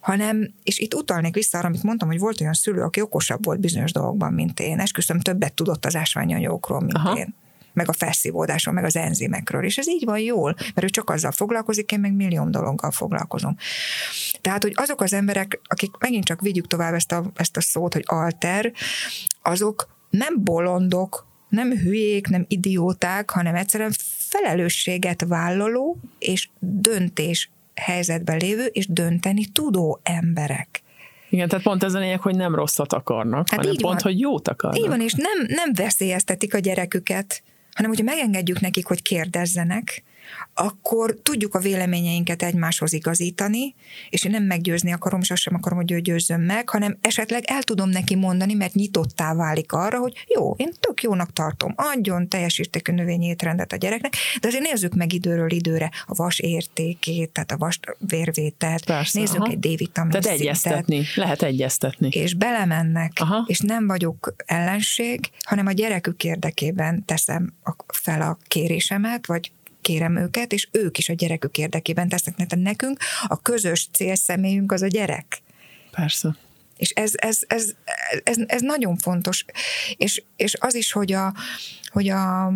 [0.00, 3.60] hanem, és itt utalnék vissza arra, amit mondtam, hogy volt olyan szülő, aki okosabb volt
[3.60, 4.78] bizonyos dolgokban, mint én.
[4.80, 7.16] Esküszöm, többet tudott az ásványanyagokról, mint Aha.
[7.16, 7.34] én
[7.74, 9.64] meg a felszívódásról, meg az enzimekről.
[9.64, 13.56] És ez így van jól, mert ő csak azzal foglalkozik, én meg millió dologgal foglalkozom.
[14.40, 17.92] Tehát, hogy azok az emberek, akik megint csak vigyük tovább ezt a, ezt a szót,
[17.92, 18.72] hogy alter,
[19.42, 28.64] azok nem bolondok, nem hülyék, nem idióták, hanem egyszerűen felelősséget vállaló és döntés helyzetben lévő
[28.64, 30.82] és dönteni tudó emberek.
[31.28, 34.12] Igen, tehát pont ez a lényeg, hogy nem rosszat akarnak, hát hanem pont, van.
[34.12, 34.80] hogy jót akarnak.
[34.80, 37.42] Így van, és nem, nem veszélyeztetik a gyereküket
[37.74, 40.02] hanem hogyha megengedjük nekik, hogy kérdezzenek,
[40.54, 43.74] akkor tudjuk a véleményeinket egymáshoz igazítani,
[44.10, 47.42] és én nem meggyőzni akarom, és azt sem akarom, hogy ő győzzön meg, hanem esetleg
[47.46, 52.28] el tudom neki mondani, mert nyitottá válik arra, hogy jó, én tök jónak tartom, adjon
[52.28, 57.30] teljes értékű növényi étrendet a gyereknek, de azért nézzük meg időről időre a vas értékét,
[57.30, 59.50] tehát a vas vérvételt, Persze, nézzük aha.
[59.50, 62.08] egy D-vitamin Tehát szintet, egyeztetni, lehet egyeztetni.
[62.08, 63.44] És belemennek, aha.
[63.46, 67.52] és nem vagyok ellenség, hanem a gyerekük érdekében teszem
[67.86, 69.52] fel a kérésemet, vagy
[69.84, 74.82] kérem őket, és ők is a gyerekük érdekében tesznek, mert nekünk a közös célszemélyünk az
[74.82, 75.42] a gyerek.
[75.90, 76.36] Persze.
[76.76, 77.74] És ez, ez, ez,
[78.24, 79.44] ez, ez nagyon fontos.
[79.96, 81.34] És, és az is, hogy a,
[81.86, 82.50] hogy a,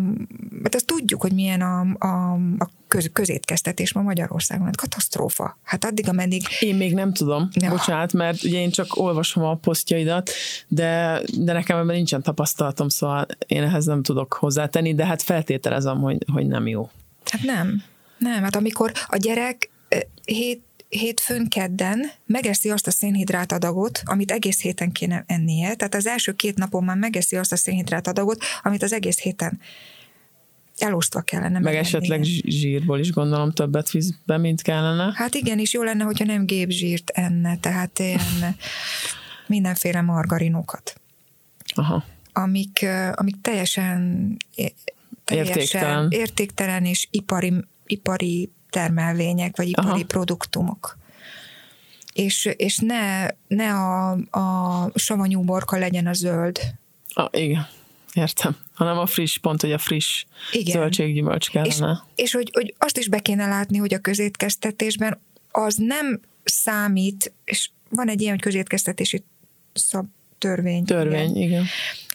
[0.49, 4.65] mert azt tudjuk, hogy milyen a, a, a köz, közétkeztetés ma Magyarországon.
[4.65, 5.57] Hát katasztrófa.
[5.63, 6.43] Hát addig, ameddig...
[6.59, 7.69] Én még nem tudom, ja.
[7.69, 10.31] bocsánat, mert ugye én csak olvasom a posztjaidat,
[10.67, 15.99] de, de nekem ebben nincsen tapasztalatom, szóval én ehhez nem tudok hozzátenni, de hát feltételezem,
[15.99, 16.89] hogy, hogy nem jó.
[17.31, 17.83] Hát nem.
[18.17, 19.69] Nem, hát amikor a gyerek
[20.25, 25.75] hét hétfőn, kedden megeszi azt a szénhidrát adagot, amit egész héten kéne ennie.
[25.75, 29.59] Tehát az első két napon már megeszi azt a szénhidrát adagot, amit az egész héten
[30.77, 31.59] elosztva kellene.
[31.59, 35.11] Meg esetleg zsírból is gondolom többet visz be, mint kellene.
[35.15, 38.55] Hát igen, és jó lenne, hogyha nem gépzsírt enne, tehát ilyen
[39.47, 41.01] mindenféle margarinokat.
[41.75, 42.03] Aha.
[42.33, 44.37] Amik, amik teljesen,
[45.35, 46.85] teljesen értéktelen.
[46.85, 47.53] és ipari,
[47.85, 50.05] ipari termelvények, vagy ipari Aha.
[50.05, 50.97] produktumok.
[52.13, 56.59] És, és ne, ne a, a savanyú borka legyen a zöld.
[57.13, 57.67] Ah, igen,
[58.13, 58.57] értem.
[58.73, 60.79] Hanem a friss, pont, hogy a friss igen.
[60.79, 62.03] zöldséggyümölcs kellene.
[62.15, 65.19] És, és hogy, hogy azt is be kéne látni, hogy a közétkeztetésben
[65.51, 69.23] az nem számít, és van egy ilyen, hogy közétkeztetési
[69.73, 70.05] szab,
[70.37, 70.85] törvény.
[70.85, 71.47] Törvény, igen.
[71.47, 71.65] igen.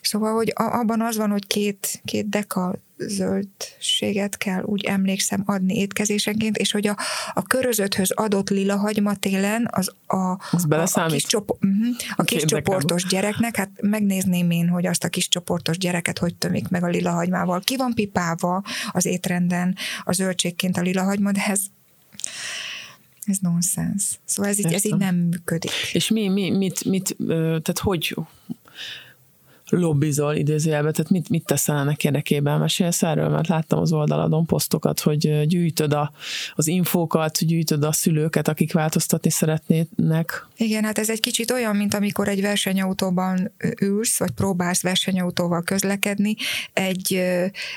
[0.02, 2.74] Szóval, hogy abban az van, hogy két, két deka
[3.08, 6.96] zöldséget kell, úgy emlékszem, adni étkezésenként, és hogy a,
[7.32, 10.16] a körözöthöz adott lila hagyma télen az a,
[10.50, 15.04] az a, a kis, csopo, uh-huh, a kis csoportos gyereknek, hát megnézném én, hogy azt
[15.04, 17.60] a kis csoportos gyereket hogy tömik meg a lila hagymával.
[17.60, 18.62] Ki van pipálva
[18.92, 21.60] az étrenden a zöldségként a lila hagyma, de ez
[23.26, 24.18] ez nonsens.
[24.24, 25.70] Szóval ez így, ez így nem működik.
[25.92, 28.16] És mi, mi mit, mit, tehát hogy
[29.70, 32.58] lobbizol idézőjelben, tehát mit, mit teszel ennek érdekében?
[32.58, 36.12] Mesélsz erről, mert láttam az oldaladon posztokat, hogy gyűjtöd a,
[36.54, 40.46] az infókat, gyűjtöd a szülőket, akik változtatni szeretnének.
[40.56, 46.34] Igen, hát ez egy kicsit olyan, mint amikor egy versenyautóban ülsz, vagy próbálsz versenyautóval közlekedni
[46.72, 47.14] egy,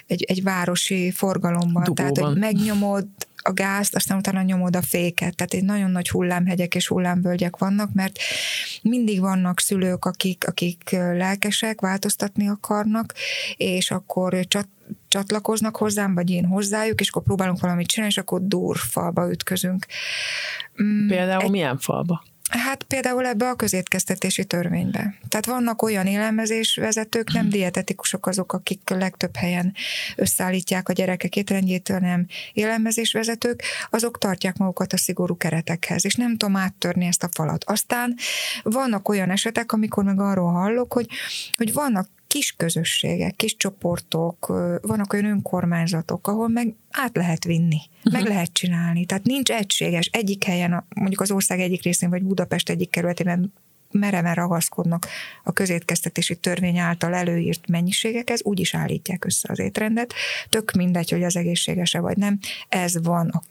[0.08, 1.84] egy, egy városi forgalomban.
[1.84, 2.14] Dugóban.
[2.14, 3.06] Tehát, hogy megnyomod
[3.48, 5.36] a gázt, aztán utána nyomod a féket.
[5.36, 8.20] Tehát egy nagyon nagy hullámhegyek és hullámvölgyek vannak, mert
[8.82, 13.14] mindig vannak szülők, akik, akik lelkesek, változtatni akarnak,
[13.58, 14.68] és akkor csat,
[15.08, 19.86] csatlakoznak hozzám, vagy én hozzájuk, és akkor próbálunk valamit csinálni, és akkor durfalba ütközünk.
[20.84, 22.24] Mm, Például egy, milyen falba?
[22.50, 25.14] Hát például ebbe a közétkeztetési törvénybe.
[25.28, 29.74] Tehát vannak olyan élelmezés vezetők, nem dietetikusok azok, akik legtöbb helyen
[30.16, 36.38] összeállítják a gyerekek étrendjét, hanem élelmezés vezetők, azok tartják magukat a szigorú keretekhez, és nem
[36.38, 37.64] tudom áttörni ezt a falat.
[37.64, 38.16] Aztán
[38.64, 41.08] vannak olyan esetek, amikor meg arról hallok, hogy,
[41.58, 44.48] hogy vannak kis közösségek, kis csoportok,
[44.82, 48.14] vannak olyan önkormányzatok, ahol meg át lehet vinni, uh-huh.
[48.14, 49.06] meg lehet csinálni.
[49.06, 53.54] Tehát nincs egységes, egyik helyen, mondjuk az ország egyik részén, vagy Budapest egyik kerületében
[53.92, 55.08] mereven ragaszkodnak
[55.44, 60.14] a közétkeztetési törvény által előírt mennyiségekhez, úgy is állítják össze az étrendet.
[60.50, 63.42] Tök mindegy, hogy az egészséges-e vagy nem, ez van a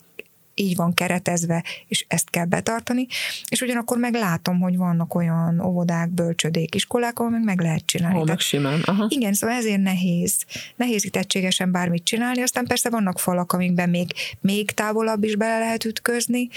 [0.58, 3.06] így van keretezve, és ezt kell betartani,
[3.48, 8.14] és ugyanakkor meg látom, hogy vannak olyan óvodák, bölcsödék, iskolák, ahol meg meg lehet csinálni.
[8.14, 8.80] Ahol meg simán.
[8.84, 9.06] Aha.
[9.08, 10.44] Igen, szóval ezért nehéz.
[10.76, 15.58] Nehéz itt egységesen bármit csinálni, aztán persze vannak falak, amikben még, még távolabb is bele
[15.58, 16.48] lehet ütközni,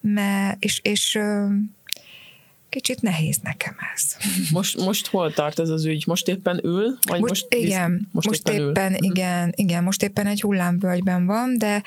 [0.00, 1.18] mert, és, és
[2.70, 4.16] kicsit nehéz nekem ez.
[4.50, 6.04] Most, most hol tart ez az ügy?
[6.06, 6.98] Most éppen ül?
[7.02, 8.98] Vagy most, most, igen, most, most éppen, éppen ül?
[9.02, 11.82] igen, igen, most éppen egy hullámvölgyben van, de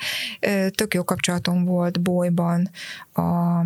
[0.70, 2.70] tök jó kapcsolatom volt bolyban
[3.12, 3.60] a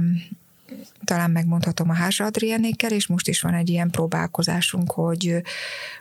[1.04, 5.42] talán megmondhatom a Hása Adriánékkel, és most is van egy ilyen próbálkozásunk, hogy,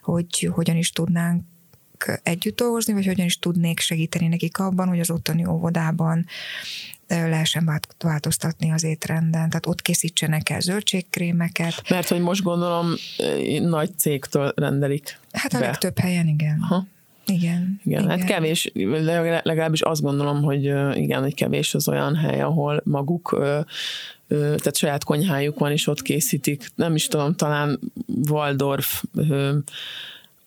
[0.02, 1.44] hogy hogyan is tudnánk
[2.24, 6.26] együtt dolgozni, vagy hogyan is tudnék segíteni nekik abban, hogy az ottani óvodában
[7.08, 11.90] lehessen változtatni az étrenden, tehát ott készítsenek el zöldségkrémeket.
[11.90, 12.94] Mert hogy most gondolom
[13.62, 15.66] nagy cégtől rendelik Hát a be.
[15.66, 16.60] legtöbb helyen igen.
[16.62, 16.86] Aha.
[17.26, 18.02] Igen, igen.
[18.02, 18.72] Igen, hát kevés,
[19.44, 20.64] legalábbis azt gondolom, hogy
[20.98, 23.38] igen, hogy kevés az olyan hely, ahol maguk
[24.28, 26.70] tehát saját konyhájuk van, és ott készítik.
[26.76, 27.80] Nem is tudom, talán
[28.30, 29.04] Waldorf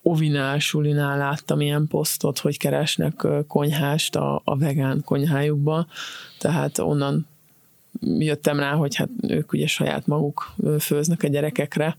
[0.01, 5.87] Ovinál, Sulinál láttam ilyen posztot, hogy keresnek konyhást a, a vegán konyhájukba,
[6.39, 7.27] tehát onnan
[8.01, 11.97] jöttem rá, hogy hát ők ugye saját maguk főznek a gyerekekre.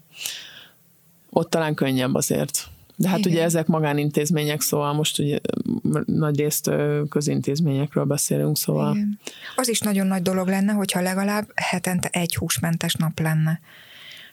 [1.30, 2.68] Ott talán könnyebb azért.
[2.96, 3.32] De hát Igen.
[3.32, 5.38] ugye ezek magánintézmények, szóval most ugye
[6.06, 6.70] nagy részt
[7.08, 8.94] közintézményekről beszélünk, szóval.
[8.94, 9.18] Igen.
[9.56, 13.60] Az is nagyon nagy dolog lenne, hogyha legalább hetente egy húsmentes nap lenne.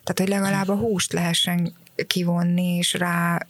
[0.04, 1.72] Tehát, hogy legalább a húst lehessen
[2.06, 3.46] kivonni, és rá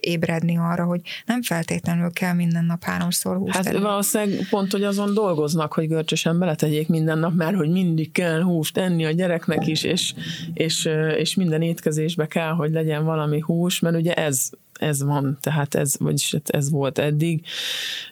[0.00, 3.80] ébredni arra, hogy nem feltétlenül kell minden nap háromszor húst Hát tenni.
[3.80, 8.76] valószínűleg pont, hogy azon dolgoznak, hogy görcsösen beletegyék minden nap, mert hogy mindig kell húst
[8.78, 10.14] enni a gyereknek is, és,
[10.54, 15.74] és, és minden étkezésbe kell, hogy legyen valami hús, mert ugye ez ez van, tehát
[15.74, 17.46] ez, vagyis hát ez volt eddig.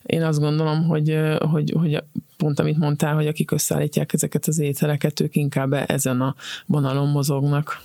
[0.02, 2.02] Én azt gondolom, hogy, hogy, hogy
[2.36, 6.34] pont amit mondtál, hogy akik összeállítják ezeket az ételeket, ők inkább ezen a
[6.66, 7.82] vonalon mozognak.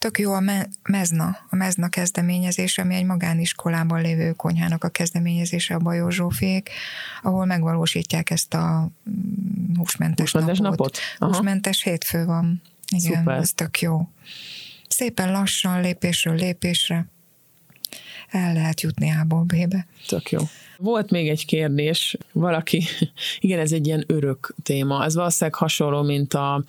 [0.00, 0.42] Tök jó a
[0.82, 6.70] Mezna, a Mezna kezdeményezés, ami egy magániskolában lévő konyhának a kezdeményezése a Bajó Zsófék,
[7.22, 10.78] ahol megvalósítják ezt a mm, húsmentes, húsmentes napot.
[10.78, 10.98] napot?
[11.18, 11.30] Aha.
[11.30, 12.62] Húsmentes hétfő van.
[12.96, 13.36] Igen, Szuper.
[13.36, 14.08] ez tök jó.
[14.88, 17.06] Szépen lassan, lépésről lépésre
[18.28, 19.86] el lehet jutni A-ból B-be.
[20.06, 20.40] Tök jó.
[20.76, 22.84] Volt még egy kérdés, valaki,
[23.40, 26.64] igen, ez egy ilyen örök téma, ez valószínűleg hasonló, mint a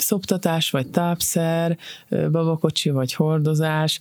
[0.00, 4.00] szoptatás, vagy tápszer, babakocsi, vagy hordozás,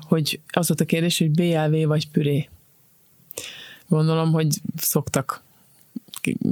[0.00, 2.48] hogy az volt a kérdés, hogy BLV vagy püré.
[3.88, 5.42] Gondolom, hogy szoktak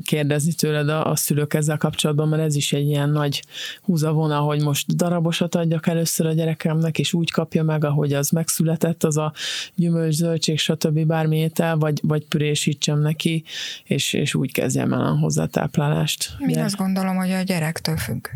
[0.04, 3.44] kérdezni tőled a, a szülők ezzel kapcsolatban, mert ez is egy ilyen nagy
[3.83, 9.04] húzavona, hogy most darabosat adjak először a gyerekemnek, és úgy kapja meg, ahogy az megszületett,
[9.04, 9.33] az a
[9.74, 11.07] gyümölcs, zöldség, stb.
[11.07, 13.44] bármi étel, vagy, vagy pürésítsem neki,
[13.85, 16.37] és, és úgy kezdjem el a hozzátáplálást.
[16.46, 18.28] Én azt gondolom, hogy a gyerektől függ.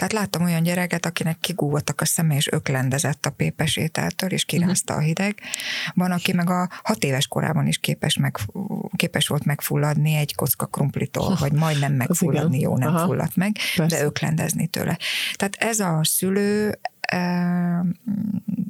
[0.00, 4.94] Tehát láttam olyan gyereket, akinek kigúvottak a szeme, és öklendezett a pépes ételtől, és kirázta
[4.94, 5.40] a hideg.
[5.94, 8.36] Van, aki meg a hat éves korában is képes, meg,
[8.96, 13.06] képes volt megfulladni egy kocka krumplitól, vagy majdnem megfulladni, jó, nem Aha.
[13.06, 13.96] fulladt meg, Persze.
[13.96, 14.98] de öklendezni tőle.
[15.34, 16.78] Tehát ez a szülő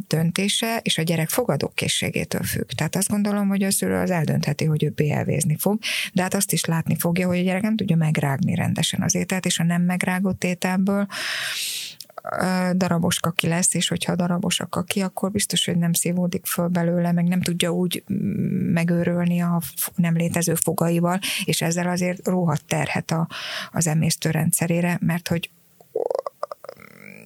[0.06, 2.68] döntése és a gyerek fogadókészségétől függ.
[2.68, 5.78] Tehát azt gondolom, hogy a szülő az eldöntheti, hogy ő BLV-zni fog,
[6.12, 9.46] de hát azt is látni fogja, hogy a gyerek nem tudja megrágni rendesen az ételt,
[9.46, 11.06] és a nem megrágott ételből
[12.72, 17.12] darabos kaki lesz, és hogyha darabos a kaki, akkor biztos, hogy nem szívódik föl belőle,
[17.12, 18.04] meg nem tudja úgy
[18.72, 19.60] megőrölni a
[19.94, 23.28] nem létező fogaival, és ezzel azért róhat terhet a,
[23.70, 25.50] az emésztőrendszerére, mert hogy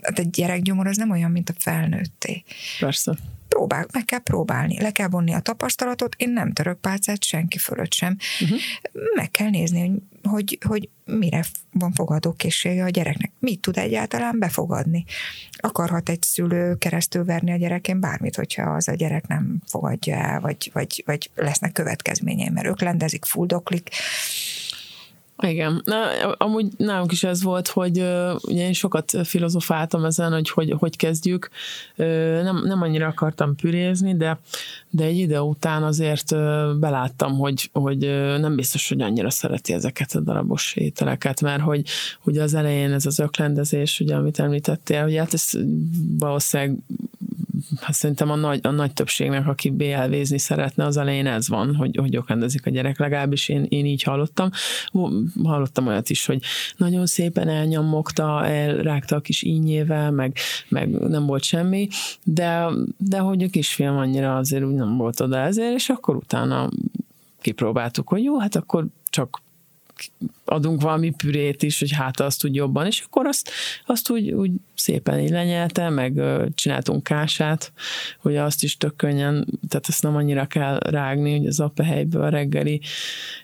[0.05, 2.45] hát egy gyerekgyomor az nem olyan, mint a felnőtté.
[2.79, 3.15] Persze.
[3.49, 7.93] Próbál, meg kell próbálni, le kell vonni a tapasztalatot, én nem török pálcát senki fölött
[7.93, 8.17] sem.
[8.41, 8.59] Uh-huh.
[9.15, 13.33] Meg kell nézni, hogy, hogy, hogy mire van fogadókészsége a gyereknek.
[13.39, 15.05] Mit tud egyáltalán befogadni?
[15.53, 20.41] Akarhat egy szülő keresztül verni a gyerekén bármit, hogyha az a gyerek nem fogadja el,
[20.41, 23.91] vagy, vagy, vagy lesznek következményei, mert ők lendezik, fuldoklik
[25.43, 30.51] igen, Na, amúgy nálunk is ez volt, hogy uh, ugye én sokat filozofáltam ezen, hogy
[30.51, 31.51] hogy, hogy kezdjük.
[31.97, 34.41] Uh, nem, nem annyira akartam pürézni, de,
[34.91, 39.73] de egy ide után azért uh, beláttam, hogy, hogy uh, nem biztos, hogy annyira szereti
[39.73, 41.83] ezeket a darabos ételeket, mert hogy
[42.25, 45.51] ugye az elején ez az öklendezés, ugye, amit említettél, hogy hát ez
[46.19, 46.79] valószínűleg
[47.81, 51.97] hát szerintem a nagy, a nagy többségnek, aki BLV-zni szeretne, az elején ez van, hogy,
[51.97, 54.51] hogy okrendezik a gyerek, legalábbis én, én így hallottam.
[55.43, 56.43] Hallottam olyat is, hogy
[56.77, 60.37] nagyon szépen elnyomogta, elrágta a kis ínyével, meg,
[60.69, 61.89] meg nem volt semmi,
[62.23, 66.69] de, de hogy a kisfiam annyira azért úgy nem volt oda ezért, és akkor utána
[67.41, 69.43] kipróbáltuk, hogy jó, hát akkor csak
[70.45, 73.51] adunk valami pürét is, hogy hát azt úgy jobban, és akkor azt,
[73.87, 76.21] azt úgy, úgy szépen így lenyelte, meg
[76.55, 77.73] csináltunk kását,
[78.21, 82.29] hogy azt is tök könnyen, tehát ezt nem annyira kell rágni, hogy az apehelyből a
[82.29, 82.81] reggeli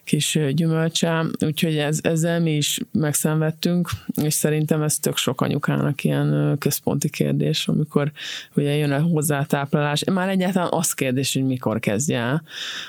[0.04, 3.90] kis gyümölcsám, úgyhogy ez, ezzel mi is megszenvedtünk,
[4.22, 8.12] és szerintem ez tök sok anyukának ilyen központi kérdés, amikor
[8.54, 10.04] ugye jön a hozzátáplálás.
[10.04, 12.42] Már egyáltalán az kérdés, hogy mikor kezdje el,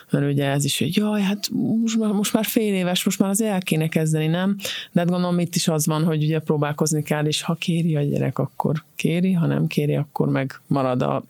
[0.10, 1.50] mert ugye ez is, hogy jaj, hát
[1.82, 4.56] most már, most már fél éves, most már az el kéne kezdeni, nem?
[4.92, 8.02] De hát gondolom itt is az van, hogy ugye próbálkozni kell, és ha kéri a
[8.02, 11.24] gyerek, akkor kéri, ha nem kéri, akkor meg marad a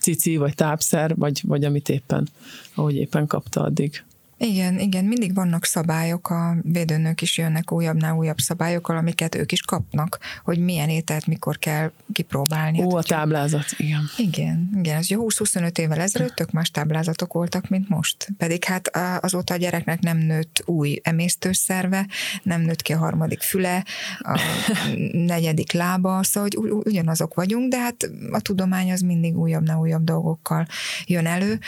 [0.00, 2.28] cici, vagy tápszer, vagy, vagy amit éppen,
[2.74, 4.02] ahogy éppen kapta addig.
[4.38, 9.62] Igen, igen, mindig vannak szabályok, a védőnők is jönnek újabbnál újabb szabályokkal, amiket ők is
[9.62, 12.82] kapnak, hogy milyen ételt mikor kell kipróbálni.
[12.82, 14.10] Ó, a táblázat, igen.
[14.16, 18.28] Igen, igen, ez 20-25 évvel ezelőtt tök más táblázatok voltak, mint most.
[18.36, 22.06] Pedig hát azóta a gyereknek nem nőtt új emésztőszerve,
[22.42, 23.84] nem nőtt ki a harmadik füle,
[24.18, 24.40] a
[25.12, 30.66] negyedik lába, szóval hogy ugyanazok vagyunk, de hát a tudomány az mindig újabbnál újabb dolgokkal
[31.06, 31.58] jön elő.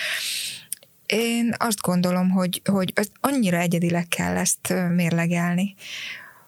[1.10, 5.74] Én azt gondolom, hogy, hogy az annyira egyedileg kell ezt mérlegelni,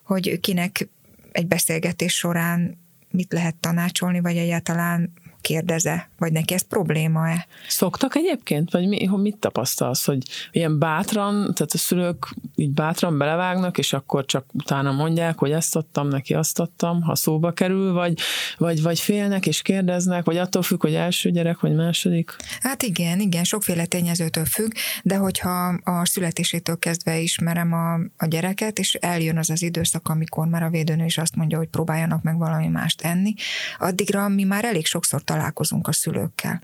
[0.02, 0.88] hogy kinek
[1.32, 2.78] egy beszélgetés során
[3.10, 7.46] mit lehet tanácsolni, vagy egyáltalán megkérdeze, vagy neki ez probléma-e.
[7.68, 8.70] Szoktak egyébként?
[8.70, 14.24] Vagy mi, mit tapasztalsz, hogy ilyen bátran, tehát a szülők így bátran belevágnak, és akkor
[14.24, 18.18] csak utána mondják, hogy ezt adtam, neki azt adtam, ha szóba kerül, vagy,
[18.56, 22.36] vagy, vagy félnek és kérdeznek, vagy attól függ, hogy első gyerek, vagy második?
[22.60, 24.72] Hát igen, igen, sokféle tényezőtől függ,
[25.02, 30.46] de hogyha a születésétől kezdve ismerem a, a gyereket, és eljön az az időszak, amikor
[30.46, 33.34] már a védőnő is azt mondja, hogy próbáljanak meg valami mást enni,
[33.78, 36.60] addigra mi már elég sokszor találkozunk a szülőkkel.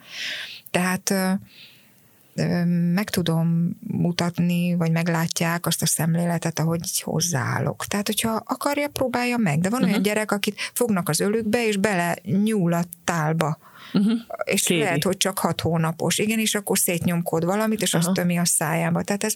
[0.71, 1.15] Tehát
[2.95, 7.87] meg tudom mutatni, vagy meglátják azt a szemléletet, ahogy így hozzáállok.
[7.87, 9.61] Tehát, hogyha akarja, próbálja meg.
[9.61, 9.91] De van uh-huh.
[9.91, 13.59] olyan gyerek, akit fognak az ölükbe, és bele nyúl a tálba
[13.93, 14.21] uh-huh.
[14.45, 14.81] és Kéri.
[14.81, 16.19] lehet, hogy csak hat hónapos.
[16.19, 18.07] Igen, és akkor szétnyomkod valamit, és Aha.
[18.07, 19.03] azt tömi a szájába.
[19.03, 19.35] Tehát ez,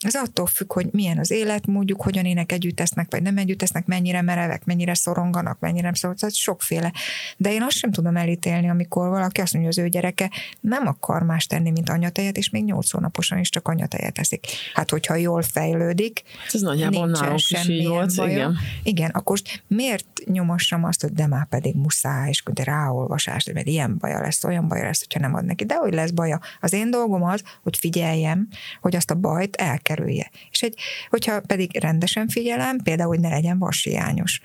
[0.00, 3.86] ez attól függ, hogy milyen az életmódjuk, hogyan ének együtt esznek, vagy nem együtt esznek,
[3.86, 6.92] mennyire merevek, mennyire szoronganak, mennyire nem szorong, tehát sokféle.
[7.36, 10.30] De én azt sem tudom elítélni, amikor valaki azt mondja, hogy az ő gyereke
[10.60, 14.46] nem akar más tenni, mint anyatejet, és még nyolc hónaposan is csak anyatejet eszik.
[14.74, 18.32] Hát, hogyha jól fejlődik, hát ez nagyjából is így volt, baja.
[18.32, 18.56] igen.
[18.82, 23.89] Igen, akkor miért nyomassam azt, hogy de már pedig muszáj, és de ráolvasás, mert ilyen
[23.90, 25.64] ilyen baja lesz, olyan baja lesz, hogyha nem ad neki.
[25.64, 26.40] De hogy lesz baja.
[26.60, 28.48] Az én dolgom az, hogy figyeljem,
[28.80, 30.30] hogy azt a bajt elkerülje.
[30.50, 30.78] És egy,
[31.08, 34.40] hogyha pedig rendesen figyelem, például, hogy ne legyen vashiányos.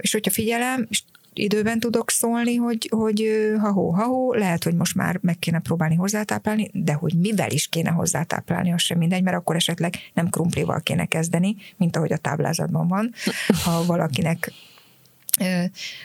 [0.00, 3.28] És hogyha figyelem, és időben tudok szólni, hogy, hogy
[3.60, 7.90] ha-hó, ha-hó, lehet, hogy most már meg kéne próbálni hozzátáplálni, de hogy mivel is kéne
[7.90, 12.88] hozzátáplálni, az sem mindegy, mert akkor esetleg nem krumplival kéne kezdeni, mint ahogy a táblázatban
[12.88, 13.12] van.
[13.64, 14.52] Ha valakinek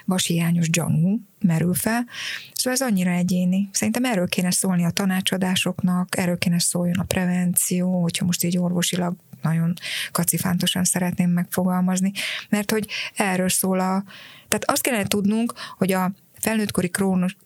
[0.05, 2.05] vashiányos gyanú merül fel.
[2.53, 3.69] Szóval ez annyira egyéni.
[3.71, 9.15] Szerintem erről kéne szólni a tanácsadásoknak, erről kéne szóljon a prevenció, hogyha most így orvosilag
[9.41, 9.73] nagyon
[10.11, 12.11] kacifántosan szeretném megfogalmazni,
[12.49, 14.03] mert hogy erről szól a...
[14.47, 17.37] Tehát azt kellene tudnunk, hogy a felnőttkori krónos,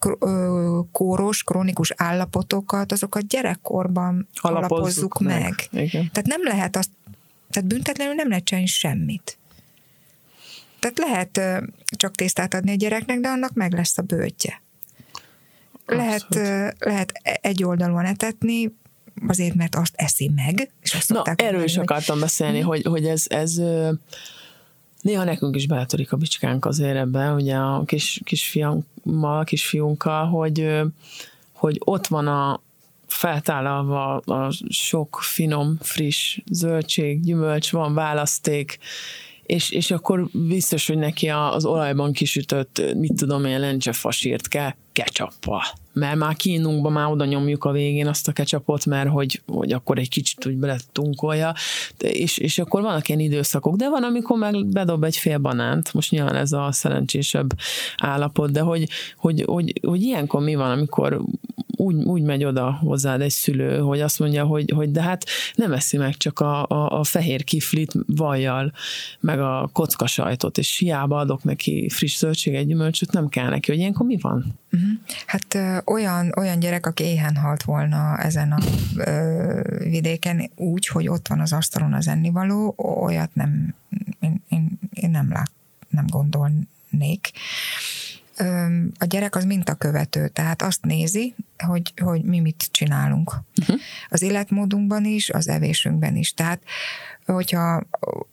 [0.91, 5.39] kóros, krónikus állapotokat, azokat gyerekkorban alapozzuk, alapozzuk meg.
[5.71, 5.84] meg.
[5.84, 6.09] Igen.
[6.11, 6.89] Tehát nem lehet azt,
[7.49, 9.38] tehát büntetlenül nem lehet csinálni semmit.
[10.84, 11.63] Tehát lehet
[11.97, 14.61] csak tésztát adni a gyereknek, de annak meg lesz a bőtje.
[15.86, 16.25] Lehet,
[16.79, 18.75] lehet e-, egy oldalon etetni,
[19.27, 20.71] azért, mert azt eszi meg.
[20.81, 23.55] És azt Na, erről is akartam beszélni, hogy, hogy ez, ez
[25.01, 30.81] néha nekünk is beletörik a bicskánk azért ebben, ugye a kis, kisfiammal, kisfiunkkal, hogy,
[31.53, 32.61] hogy ott van a,
[33.07, 38.79] feltállalva a sok finom, friss zöldség, gyümölcs, van választék,
[39.45, 45.61] és, és akkor biztos, hogy neki az olajban kisütött, mit tudom én, lencsefasírt kell ketchuppal.
[45.93, 49.97] Mert már kínunkba már oda nyomjuk a végén azt a ketchupot, mert hogy, hogy akkor
[49.97, 51.53] egy kicsit úgy beletunkolja,
[51.97, 56.11] és, és akkor vannak ilyen időszakok, de van, amikor meg bedob egy fél banánt, most
[56.11, 57.53] nyilván ez a szerencsésebb
[57.97, 61.21] állapot, de hogy, hogy, hogy, hogy ilyenkor mi van, amikor
[61.78, 65.74] úgy, úgy megy oda hozzád egy szülő, hogy azt mondja, hogy, hogy de hát nem
[65.74, 68.74] eszi meg csak a, a, a fehér kiflit vajjal,
[69.19, 73.80] meg a kocka sajtot, és hiába adok neki friss zöldséget, gyümölcsöt, nem kell neki, hogy
[73.80, 74.59] ilyenkor mi van?
[74.71, 74.89] Uh-huh.
[75.26, 78.57] Hát olyan, olyan gyerek, aki éhen halt volna ezen a
[78.97, 83.76] ö, vidéken úgy, hogy ott van az asztalon az ennivaló, olyat nem,
[84.19, 85.51] én, én, én nem lát,
[85.89, 87.32] nem gondolnék
[88.97, 93.34] a gyerek az mintakövető, tehát azt nézi, hogy, hogy mi mit csinálunk.
[93.61, 93.79] Uh-huh.
[94.09, 96.34] Az életmódunkban is, az evésünkben is.
[96.34, 96.63] Tehát,
[97.25, 97.84] hogyha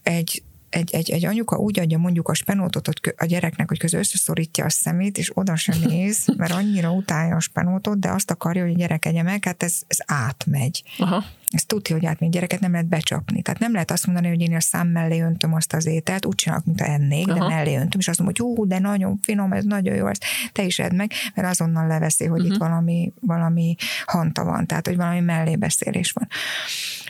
[0.03, 4.64] egy egy, egy, egy anyuka úgy adja mondjuk a spenótot a gyereknek, hogy közül összeszorítja
[4.64, 8.73] a szemét, és oda sem néz, mert annyira utálja a spenótot, de azt akarja, hogy
[8.73, 10.83] a gyerek egye meg, hát ez, ez átmegy.
[10.99, 11.25] Aha.
[11.51, 13.43] Ez tudja, hogy átmegy, gyereket nem lehet becsapni.
[13.43, 16.35] Tehát nem lehet azt mondani, hogy én a szám mellé öntöm azt az ételt, úgy
[16.35, 17.39] csinálok, mint a ennék, Aha.
[17.39, 20.25] de mellé öntöm, és azt mondom, hogy jó, de nagyon finom, ez nagyon jó, ezt
[20.53, 22.55] te is edd meg, mert azonnal leveszi, hogy uh-huh.
[22.55, 22.71] itt mhm.
[22.71, 26.29] valami, valami hanta van, tehát hogy valami mellébeszélés van.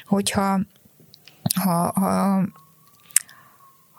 [0.04, 0.60] Hogyha
[1.54, 2.42] ha, ha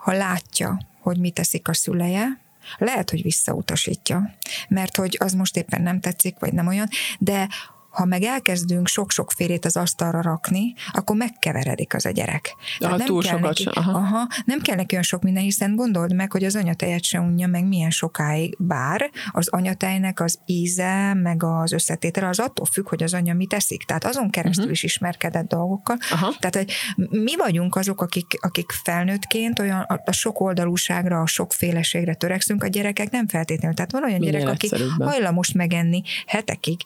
[0.02, 2.40] ha látja, hogy mit teszik a szüleje,
[2.78, 4.34] lehet, hogy visszautasítja,
[4.68, 6.88] mert hogy az most éppen nem tetszik, vagy nem olyan,
[7.20, 7.48] de
[7.92, 12.56] ha meg elkezdünk sok-sok félét az asztalra rakni, akkor megkeveredik az a gyerek.
[12.80, 13.92] Tehát nem túl kell sokat neki, aha.
[13.92, 14.28] aha.
[14.46, 17.68] Nem kell neki olyan sok minden, hiszen gondold meg, hogy az anyatejet se unja meg
[17.68, 23.14] milyen sokáig, bár az anyatejnek az íze, meg az összetétele az attól függ, hogy az
[23.14, 23.84] anya mit eszik.
[23.84, 24.76] Tehát azon keresztül uh-huh.
[24.76, 25.98] is ismerkedett dolgokkal.
[26.12, 26.34] Aha.
[26.40, 26.72] Tehát, hogy
[27.10, 32.68] mi vagyunk azok, akik, akik felnőttként olyan a, a sok oldalúságra, a sokféleségre törekszünk, a
[32.68, 33.76] gyerekek nem feltétlenül.
[33.76, 34.70] Tehát van olyan Minél gyerek, aki
[35.00, 36.80] hajlamos megenni hetekig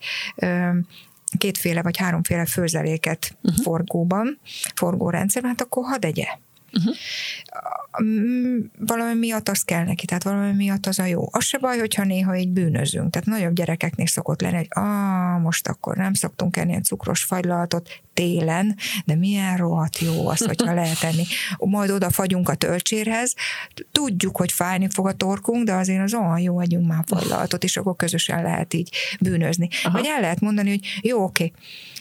[1.38, 3.64] kétféle vagy háromféle főzeléket uh-huh.
[3.64, 4.40] forgóban,
[4.76, 6.28] forgórendszerben, hát akkor hadd egye.
[6.80, 6.96] Uh-huh.
[8.78, 11.28] valami miatt az kell neki, tehát valami miatt az a jó.
[11.32, 13.10] Az se baj, hogyha néha így bűnözünk.
[13.10, 18.76] Tehát nagyobb gyerekeknél szokott lenni, hogy ah, most akkor nem szoktunk enni cukros fagylalatot télen,
[19.06, 21.24] de milyen rohadt jó az, hogyha lehet enni.
[21.76, 23.34] Majd oda fagyunk a tölcsérhez,
[23.92, 27.78] tudjuk, hogy fájni fog a torkunk, de azért az olyan jó, adjunk már fagylalatot, és
[27.78, 29.68] akkor közösen lehet így bűnözni.
[29.84, 29.98] Aha.
[29.98, 31.52] Vagy el lehet mondani, hogy jó, oké,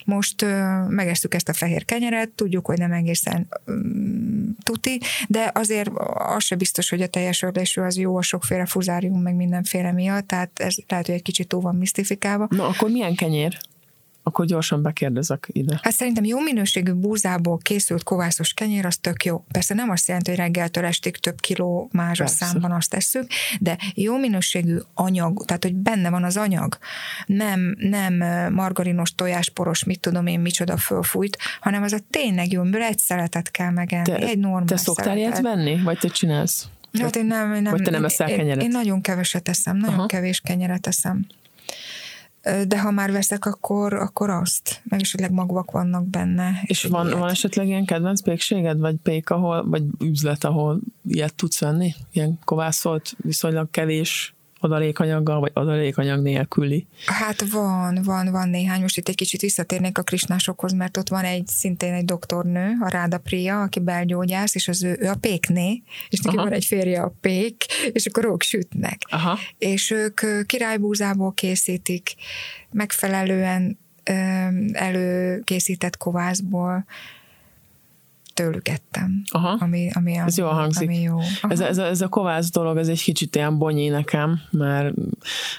[0.05, 0.44] most
[0.88, 6.57] megesztük ezt a fehér kenyeret, tudjuk, hogy nem egészen um, tuti, de azért az se
[6.57, 10.74] biztos, hogy a teljes ördésű az jó a sokféle fuzárium, meg mindenféle miatt, tehát ez
[10.88, 12.46] lehet, hogy egy kicsit túl van misztifikálva.
[12.50, 13.59] Na, akkor milyen kenyér?
[14.27, 15.79] Akkor gyorsan bekérdezek ide.
[15.83, 19.45] Hát szerintem jó minőségű búzából készült kovászos kenyér, az tök jó.
[19.53, 23.27] Persze nem azt jelenti, hogy reggeltől estig több kiló más a számban azt tesszük,
[23.61, 26.79] de jó minőségű anyag, tehát hogy benne van az anyag.
[27.27, 28.14] Nem, nem
[28.53, 33.51] margarinos, tojásporos, mit tudom én, micsoda fölfújt, hanem az a tényleg jó, amiből egy szeletet
[33.51, 36.68] kell megenni, te, egy normál Te szoktál ilyet venni, vagy te csinálsz?
[37.01, 38.62] Hát én nem, én nem, vagy te nem eszel kenyeret?
[38.62, 40.07] Én, én nagyon keveset eszem, nagyon Aha.
[40.07, 41.27] kevés kenyeret eszem
[42.66, 46.62] de ha már veszek, akkor, akkor azt, meg esetleg magvak vannak benne.
[46.62, 51.61] És, van, van esetleg ilyen kedvenc pékséged, vagy pék, ahol, vagy üzlet, ahol ilyet tudsz
[51.61, 51.95] venni?
[52.12, 54.34] Ilyen kovászolt, viszonylag kevés
[54.64, 56.86] adalékanyaggal, vagy adalékanyag nélküli?
[57.06, 58.80] Hát van, van, van néhány.
[58.80, 62.88] Most itt egy kicsit visszatérnék a krisnásokhoz, mert ott van egy szintén egy doktornő, a
[62.88, 66.44] Ráda Priya, aki belgyógyász, és az ő, ő a pékné, és neki Aha.
[66.44, 69.02] van egy férje a pék, és akkor ők sütnek.
[69.10, 69.38] Aha.
[69.58, 72.14] És ők királybúzából készítik,
[72.70, 73.78] megfelelően
[74.72, 76.84] előkészített kovászból,
[78.35, 79.22] tőlük ettem.
[79.30, 79.57] Aha.
[79.61, 80.89] Ami, ami a, ez jó hangzik.
[80.89, 81.18] Ami jó.
[81.49, 84.95] Ez, ez, a, ez a kovász dolog, ez egy kicsit ilyen bonyi nekem, mert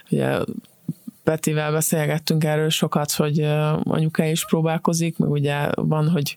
[0.10, 0.38] ugye
[1.24, 3.40] Petivel beszélgettünk erről sokat, hogy
[3.84, 6.36] anyuká is próbálkozik, meg ugye van, hogy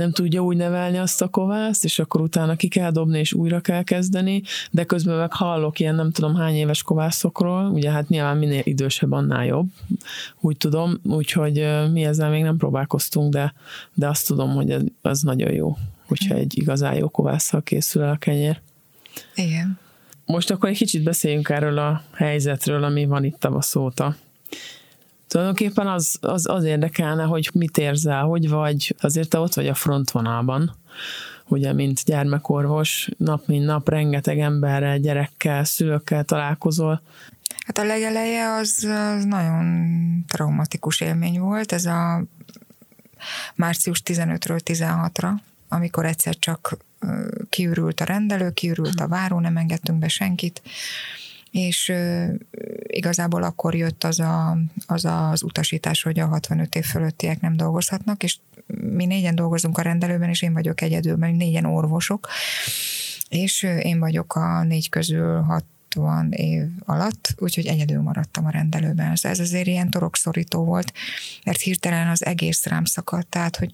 [0.00, 3.60] nem tudja úgy nevelni azt a kovászt, és akkor utána ki kell dobni, és újra
[3.60, 8.36] kell kezdeni, de közben meg hallok ilyen nem tudom hány éves kovászokról, ugye hát nyilván
[8.36, 9.68] minél idősebb, annál jobb,
[10.40, 13.54] úgy tudom, úgyhogy mi ezzel még nem próbálkoztunk, de,
[13.94, 15.76] de azt tudom, hogy ez, az nagyon jó,
[16.06, 18.60] hogyha egy igazán jó kovásszal készül el a kenyér.
[19.34, 19.78] Igen.
[20.26, 24.16] Most akkor egy kicsit beszéljünk erről a helyzetről, ami van itt tavasz óta.
[25.30, 29.74] Tulajdonképpen az, az, az érdekelne, hogy mit érzel, hogy vagy, azért te ott vagy a
[29.74, 30.76] frontvonalban,
[31.48, 37.02] ugye, mint gyermekorvos, nap mint nap rengeteg emberrel, gyerekkel, szülőkkel találkozol.
[37.66, 42.24] Hát a legeleje az, az nagyon traumatikus élmény volt, ez a
[43.54, 45.30] március 15-ről 16-ra,
[45.68, 46.76] amikor egyszer csak
[47.48, 50.62] kiürült a rendelő, kiürült a váró, nem engedtünk be senkit,
[51.50, 51.92] és
[52.90, 58.22] igazából akkor jött az, a, az az utasítás, hogy a 65 év fölöttiek nem dolgozhatnak,
[58.22, 62.28] és mi négyen dolgozunk a rendelőben, és én vagyok egyedül, mert négyen orvosok,
[63.28, 65.64] és én vagyok a négy közül hat
[65.94, 69.12] 60 év alatt, úgyhogy egyedül maradtam a rendelőben.
[69.22, 70.92] Ez azért ilyen torokszorító volt,
[71.44, 73.70] mert hirtelen az egész rám szakadt, tehát, hogy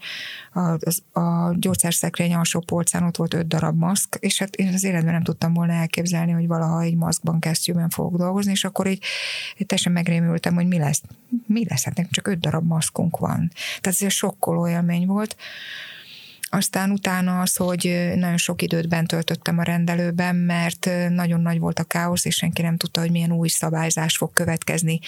[0.52, 5.12] a, a gyógyszerszekrény alsó polcán ott volt öt darab maszk, és hát én az életben
[5.12, 9.02] nem tudtam volna elképzelni, hogy valaha egy maszkban kesztyűben fogok dolgozni, és akkor így,
[9.56, 11.02] így teljesen megrémültem, hogy mi lesz.
[11.46, 11.84] Mi lesz?
[11.84, 13.50] Hát nekünk csak öt darab maszkunk van.
[13.54, 15.36] Tehát ez egy sokkoló élmény volt.
[16.57, 21.78] Aztán utána az, hogy nagyon sok időt bent töltöttem a rendelőben, mert nagyon nagy volt
[21.78, 24.98] a káosz, és senki nem tudta, hogy milyen új szabályzás fog következni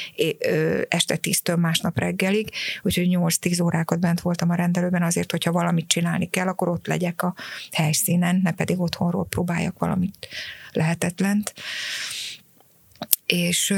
[0.88, 2.51] este tíztől másnap reggelig,
[2.82, 7.22] úgyhogy 8-10 órákat bent voltam a rendelőben azért, hogyha valamit csinálni kell, akkor ott legyek
[7.22, 7.34] a
[7.72, 10.28] helyszínen, ne pedig otthonról próbáljak valamit
[10.72, 11.55] lehetetlent.
[13.26, 13.74] És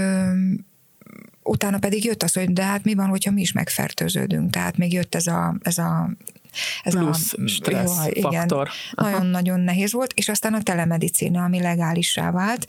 [1.42, 4.50] utána pedig jött az, hogy de hát mi van, hogyha mi is megfertőződünk.
[4.50, 6.10] Tehát még jött ez a, ez a
[6.82, 8.68] ez Plusz a, stressz igen, faktor.
[8.92, 12.66] Nagyon-nagyon nehéz volt, és aztán a telemedicina, ami legálissá vált.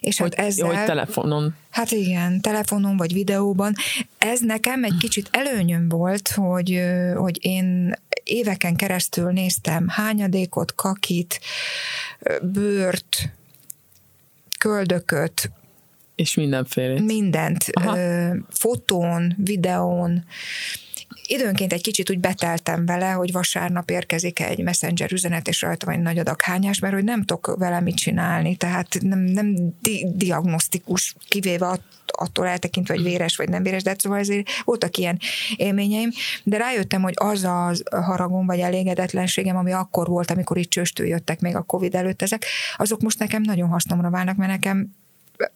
[0.00, 1.56] És hogy, hát ezzel, hogy telefonon.
[1.70, 3.74] Hát igen, telefonon vagy videóban.
[4.18, 6.80] Ez nekem egy kicsit előnyöm volt, hogy,
[7.14, 11.40] hogy én éveken keresztül néztem hányadékot, kakit,
[12.42, 13.32] bőrt,
[14.58, 15.50] köldököt,
[16.14, 17.00] és mindenféle.
[17.00, 17.64] Mindent.
[17.72, 17.96] Aha.
[18.50, 20.24] Fotón, videón,
[21.26, 25.94] időnként egy kicsit úgy beteltem vele, hogy vasárnap érkezik egy messenger üzenet, és rajta van
[25.94, 30.06] egy nagy adag hányás, mert hogy nem tudok vele mit csinálni, tehát nem, nem di-
[30.14, 35.18] diagnosztikus, kivéve attól eltekintve, hogy véres vagy nem véres, de szóval ezért voltak ilyen
[35.56, 36.10] élményeim,
[36.42, 41.40] de rájöttem, hogy az a haragom vagy elégedetlenségem, ami akkor volt, amikor itt csőstől jöttek
[41.40, 42.44] még a Covid előtt ezek,
[42.76, 44.88] azok most nekem nagyon hasznomra válnak, mert nekem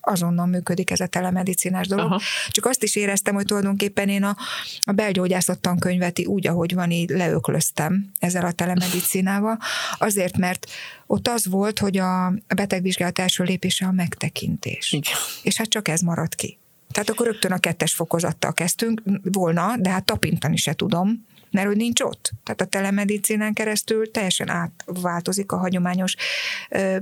[0.01, 2.07] azonnal működik ez a telemedicinás dolog.
[2.07, 2.21] Aha.
[2.49, 4.37] Csak azt is éreztem, hogy tulajdonképpen én a,
[4.85, 9.59] a belgyógyászat tankönyvet úgy, ahogy van, így leöklöztem ezzel a telemedicinával,
[9.99, 10.67] azért, mert
[11.07, 14.93] ott az volt, hogy a betegvizsgálat első lépése a megtekintés.
[14.93, 15.15] Igen.
[15.43, 16.59] És hát csak ez maradt ki.
[16.93, 21.27] Tehát akkor rögtön a kettes fokozattal kezdtünk volna, de hát tapintani se tudom,
[21.59, 22.31] mert hogy nincs ott.
[22.45, 26.15] Tehát a telemedicinán keresztül teljesen átváltozik a hagyományos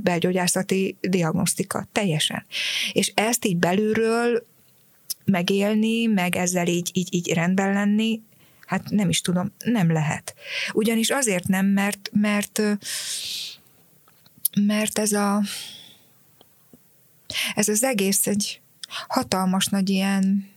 [0.01, 1.87] belgyógyászati diagnosztika.
[1.93, 2.47] Teljesen.
[2.93, 4.47] És ezt így belülről
[5.25, 8.21] megélni, meg ezzel így, így, így rendben lenni,
[8.67, 10.35] hát nem is tudom, nem lehet.
[10.73, 12.63] Ugyanis azért nem, mert, mert,
[14.61, 15.43] mert ez a
[17.55, 18.61] ez az egész egy
[19.09, 20.51] hatalmas nagy ilyen,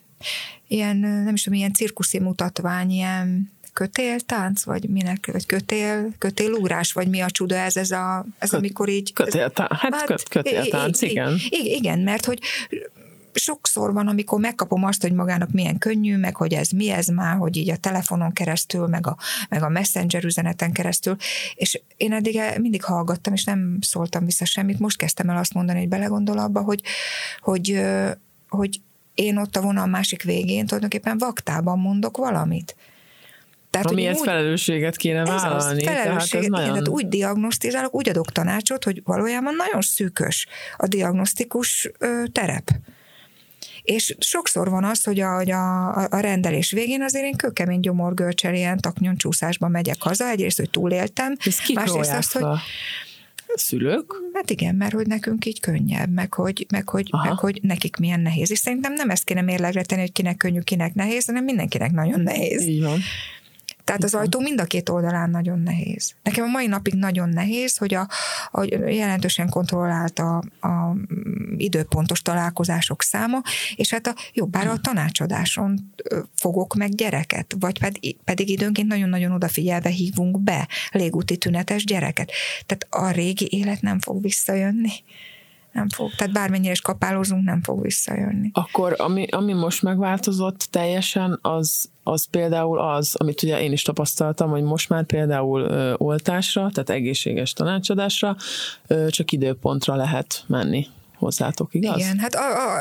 [0.68, 7.08] ilyen nem is tudom, ilyen cirkuszi mutatvány, ilyen kötéltánc, vagy minek, vagy kötél, kötélugrás, vagy
[7.08, 9.14] mi a csuda ez, ez, a, ez Köt, amikor így...
[9.14, 11.38] Kötéltánc, hát, hát köt, kötéltánc, igen.
[11.52, 12.40] Igen, mert hogy
[13.34, 17.38] sokszor van, amikor megkapom azt, hogy magának milyen könnyű, meg hogy ez mi ez már,
[17.38, 19.18] hogy így a telefonon keresztül, meg a,
[19.50, 21.16] meg a messenger üzeneten keresztül,
[21.56, 25.80] és én eddig mindig hallgattam, és nem szóltam vissza semmit, most kezdtem el azt mondani,
[25.80, 26.82] hogy belegondol abba, hogy,
[27.40, 27.82] hogy,
[28.50, 28.82] hogy
[29.14, 32.76] én ott a vonal másik végén tulajdonképpen vaktában mondok valamit.
[33.70, 35.86] Tehát, Amiért úgy, felelősséget kéne vállalni.
[35.86, 36.68] Ez felelősséget, tehát, ez nagyon...
[36.68, 40.48] tehát úgy diagnosztizálok, úgy adok tanácsot, hogy valójában nagyon szűkös
[40.78, 42.70] a diagnosztikus ö, terep.
[43.82, 48.54] És sokszor van az, hogy a, hogy a, a rendelés végén azért én kőkemény gyomorgörcsel
[48.54, 51.36] ilyen taknyon csúszásba megyek haza, egyrészt, hogy túléltem,
[51.74, 52.46] másrészt azt, hogy
[53.56, 54.14] szülők?
[54.34, 58.20] Hát igen, mert hogy nekünk így könnyebb, meg hogy, meg hogy, meg hogy nekik milyen
[58.20, 58.52] nehéz.
[58.52, 62.20] És szerintem nem ezt kéne mérlegre tenni, hogy kinek könnyű, kinek nehéz, hanem mindenkinek nagyon
[62.20, 62.62] nehéz.
[62.62, 63.00] Így van.
[63.90, 66.16] Tehát az ajtó mind a két oldalán nagyon nehéz.
[66.24, 68.08] Nekem a mai napig nagyon nehéz, hogy a,
[68.52, 70.96] a jelentősen kontrollált a, a
[71.58, 73.42] időpontos találkozások száma,
[73.76, 75.94] és hát a jobbára a tanácsadáson
[76.36, 82.32] fogok meg gyereket, vagy pedig, pedig időnként nagyon-nagyon odafigyelve hívunk be légúti tünetes gyereket.
[82.66, 84.92] Tehát a régi élet nem fog visszajönni
[85.72, 86.16] nem fog.
[86.16, 88.50] Tehát bármennyire is kapálózunk, nem fog visszajönni.
[88.54, 94.50] Akkor ami, ami most megváltozott teljesen, az, az például az, amit ugye én is tapasztaltam,
[94.50, 98.36] hogy most már például ö, oltásra, tehát egészséges tanácsadásra
[98.88, 100.88] ö, csak időpontra lehet menni
[101.20, 102.00] hozzátok, igaz?
[102.00, 102.40] Igen, hát a,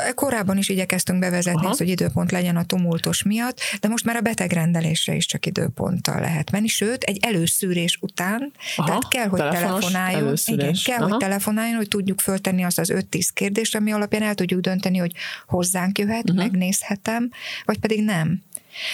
[0.08, 1.68] a, korábban is igyekeztünk bevezetni Aha.
[1.68, 6.20] azt, hogy időpont legyen a tumultus miatt, de most már a betegrendelésre is csak időponttal
[6.20, 11.08] lehet menni, sőt, egy előszűrés után, Aha, tehát kell, hogy telefonáljon, igen, kell, Aha.
[11.08, 15.12] hogy telefonáljon, hogy tudjuk föltenni azt az 5-10 kérdést, ami alapján el tudjuk dönteni, hogy
[15.46, 16.36] hozzánk jöhet, uh-huh.
[16.36, 17.30] megnézhetem,
[17.64, 18.42] vagy pedig nem.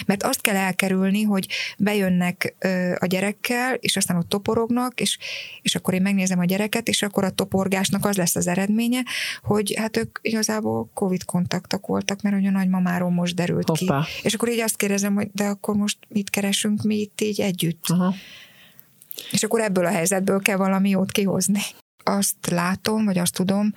[0.05, 2.55] Mert azt kell elkerülni, hogy bejönnek
[2.99, 5.17] a gyerekkel, és aztán ott toporognak, és,
[5.61, 9.03] és akkor én megnézem a gyereket, és akkor a toporgásnak az lesz az eredménye,
[9.43, 14.01] hogy hát ők igazából Covid kontaktok voltak, mert hogy a nagymamáról most derült Hoppá.
[14.01, 14.27] ki.
[14.27, 17.83] És akkor így azt kérdezem, hogy de akkor most mit keresünk mi itt így együtt?
[17.87, 18.13] Aha.
[19.31, 21.61] És akkor ebből a helyzetből kell valami jót kihozni
[22.07, 23.73] azt látom, vagy azt tudom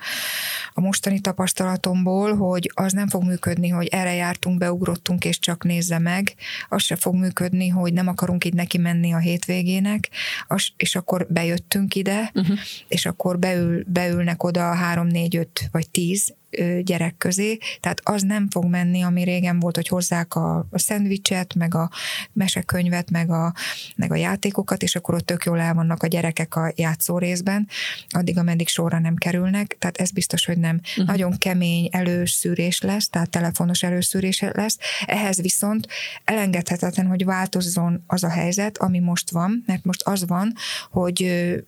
[0.73, 5.99] a mostani tapasztalatomból, hogy az nem fog működni, hogy erre jártunk, beugrottunk, és csak nézze
[5.99, 6.35] meg.
[6.69, 10.09] Az se fog működni, hogy nem akarunk így neki menni a hétvégének,
[10.47, 12.57] az, és akkor bejöttünk ide, uh-huh.
[12.87, 16.33] és akkor beül, beülnek oda három, négy, öt vagy tíz
[16.81, 21.53] gyerek közé, tehát az nem fog menni, ami régen volt, hogy hozzák a, a szendvicset,
[21.53, 21.89] meg a
[22.33, 23.53] mesekönyvet, meg a,
[23.95, 27.67] meg a játékokat, és akkor ott tök jól el vannak a gyerekek a játszó részben,
[28.09, 30.79] addig, ameddig sorra nem kerülnek, tehát ez biztos, hogy nem.
[30.83, 31.05] Uh-huh.
[31.05, 35.87] Nagyon kemény előszűrés lesz, tehát telefonos előszűrés lesz, ehhez viszont
[36.23, 40.53] elengedhetetlen, hogy változzon az a helyzet, ami most van, mert most az van,
[40.91, 41.21] hogy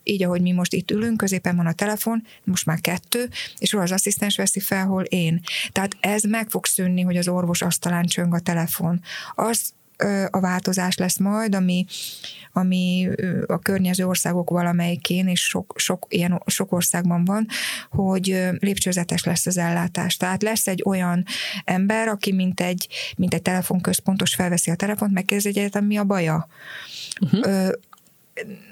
[0.03, 3.91] így, ahogy mi most itt ülünk, középen van a telefon, most már kettő, és az
[3.91, 5.41] asszisztens veszi fel, hol én.
[5.72, 9.01] Tehát ez meg fog szűnni, hogy az orvos asztalán csöng a telefon.
[9.36, 9.74] Az
[10.30, 11.86] a változás lesz majd, ami,
[12.53, 13.09] ami
[13.47, 17.47] a környező országok valamelyikén, és sok, sok, ilyen, sok országban van,
[17.89, 20.17] hogy lépcsőzetes lesz az ellátás.
[20.17, 21.26] Tehát lesz egy olyan
[21.63, 26.47] ember, aki mint egy, mint egy telefonközpontos felveszi a telefont, megkérdezi egyetem, mi a baja.
[27.22, 27.72] Uh-huh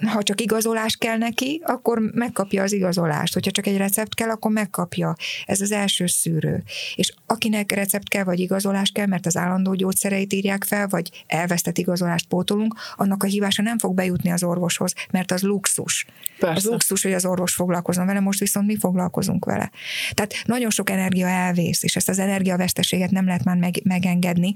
[0.06, 3.34] ha csak igazolás kell neki, akkor megkapja az igazolást.
[3.34, 5.16] Hogyha csak egy recept kell, akkor megkapja.
[5.46, 6.64] Ez az első szűrő.
[6.96, 11.78] És akinek recept kell, vagy igazolás kell, mert az állandó gyógyszereit írják fel, vagy elvesztett
[11.78, 16.06] igazolást pótolunk, annak a hívása nem fog bejutni az orvoshoz, mert az luxus.
[16.40, 16.56] Persze.
[16.56, 19.72] Az luxus, hogy az orvos foglalkozna vele, most viszont mi foglalkozunk vele.
[20.14, 24.54] Tehát nagyon sok energia elvész, és ezt az energiaveszteséget nem lehet már meg, megengedni,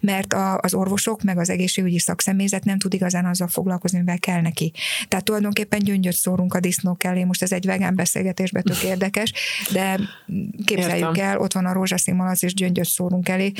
[0.00, 4.40] mert a, az orvosok, meg az egészségügyi szakszemélyzet nem tud igazán azzal foglalkozni, mivel kell
[4.46, 4.72] neki.
[5.08, 9.32] Tehát tulajdonképpen gyöngyöt szórunk a disznók elé, most ez egy vegán beszélgetésben tök érdekes,
[9.72, 10.00] de
[10.64, 11.28] képzeljük Értem.
[11.28, 13.52] el, ott van a rózsaszín malac, és gyöngyöt szórunk elé.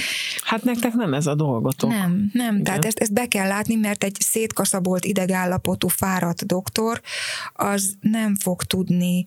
[0.45, 1.91] Hát nektek nem ez a dolgotok.
[1.91, 2.53] Nem, nem.
[2.53, 2.65] Igen.
[2.65, 7.01] Tehát ezt, ezt be kell látni, mert egy szétkaszabolt idegállapotú fáradt doktor
[7.53, 9.27] az nem fog tudni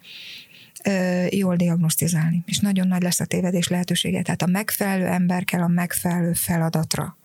[1.30, 4.22] jól diagnosztizálni, és nagyon nagy lesz a tévedés lehetősége.
[4.22, 7.19] Tehát a megfelelő ember kell a megfelelő feladatra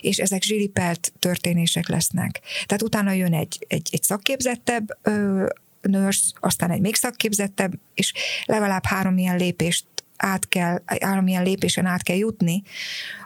[0.00, 2.40] és ezek zsilipelt történések lesznek.
[2.66, 5.46] Tehát utána jön egy, egy, egy szakképzettebb ö,
[5.80, 8.12] nurse, aztán egy még szakképzettebb, és
[8.44, 9.84] legalább három ilyen lépést
[10.22, 12.62] át kell, valamilyen lépésen át kell jutni,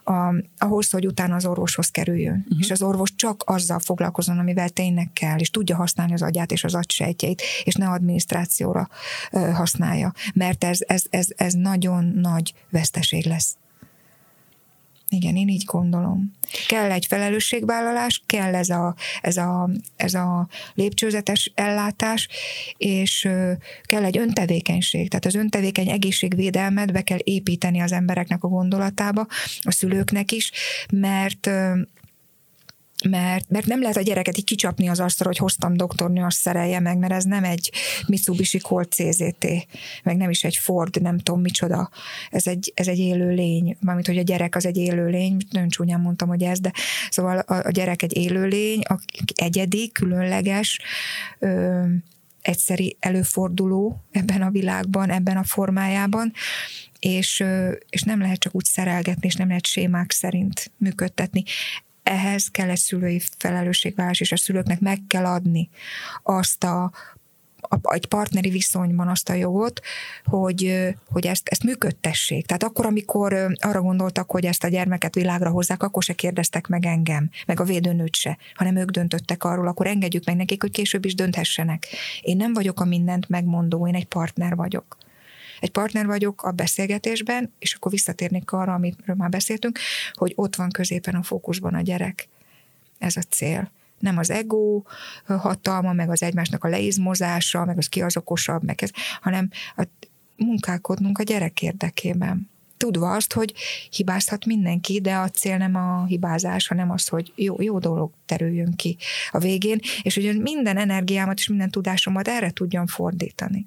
[0.04, 2.44] a, ahhoz, hogy utána az orvoshoz kerüljön.
[2.44, 2.58] Uh-huh.
[2.58, 6.64] És az orvos csak azzal foglalkozon, amivel tényleg kell, és tudja használni az agyát és
[6.64, 8.88] az agysejtjeit, és ne adminisztrációra
[9.32, 10.12] ö, használja.
[10.34, 13.56] Mert ez, ez, ez, ez nagyon nagy veszteség lesz.
[15.16, 16.32] Igen, én így gondolom.
[16.66, 22.28] Kell egy felelősségvállalás, kell ez a, ez a, ez a lépcsőzetes ellátás,
[22.76, 23.28] és
[23.82, 25.08] kell egy öntevékenység.
[25.08, 29.26] Tehát az öntevékeny egészségvédelmet be kell építeni az embereknek a gondolatába,
[29.60, 30.52] a szülőknek is,
[30.92, 31.50] mert
[33.04, 36.80] mert, mert nem lehet a gyereket így kicsapni az asztalra, hogy hoztam doktornő, azt szerelje
[36.80, 37.72] meg, mert ez nem egy
[38.06, 39.46] Mitsubishi Colt CZT,
[40.02, 41.90] meg nem is egy Ford, nem tudom micsoda.
[42.30, 45.68] Ez egy, ez egy élő lény, mármint, hogy a gyerek az egy élő lény, nagyon
[45.68, 46.72] csúnyán mondtam, hogy ez, de
[47.10, 48.82] szóval a, a gyerek egy élő lény,
[49.34, 50.80] egyedi, különleges,
[51.38, 51.82] ö,
[52.42, 56.32] egyszeri előforduló ebben a világban, ebben a formájában,
[56.98, 57.44] és,
[57.90, 61.44] és nem lehet csak úgy szerelgetni, és nem lehet sémák szerint működtetni
[62.06, 65.68] ehhez kell egy szülői felelősségvállás, és a szülőknek meg kell adni
[66.22, 66.90] azt a
[67.82, 69.80] egy partneri viszonyban azt a jogot,
[70.24, 72.46] hogy, hogy ezt, ezt működtessék.
[72.46, 76.86] Tehát akkor, amikor arra gondoltak, hogy ezt a gyermeket világra hozzák, akkor se kérdeztek meg
[76.86, 81.04] engem, meg a védőnőt se, hanem ők döntöttek arról, akkor engedjük meg nekik, hogy később
[81.04, 81.86] is dönthessenek.
[82.20, 84.96] Én nem vagyok a mindent megmondó, én egy partner vagyok
[85.60, 89.78] egy partner vagyok a beszélgetésben, és akkor visszatérnék arra, amiről már beszéltünk,
[90.12, 92.28] hogy ott van középen a fókuszban a gyerek.
[92.98, 94.82] Ez a cél nem az ego
[95.26, 98.90] hatalma, meg az egymásnak a leizmozása, meg az ki az okosabb, meg ez,
[99.20, 99.86] hanem a,
[100.36, 102.50] munkálkodnunk a gyerek érdekében.
[102.76, 103.54] Tudva azt, hogy
[103.90, 108.74] hibázhat mindenki, de a cél nem a hibázás, hanem az, hogy jó, jó dolog terüljön
[108.76, 108.96] ki
[109.30, 113.66] a végén, és hogy minden energiámat és minden tudásomat erre tudjam fordítani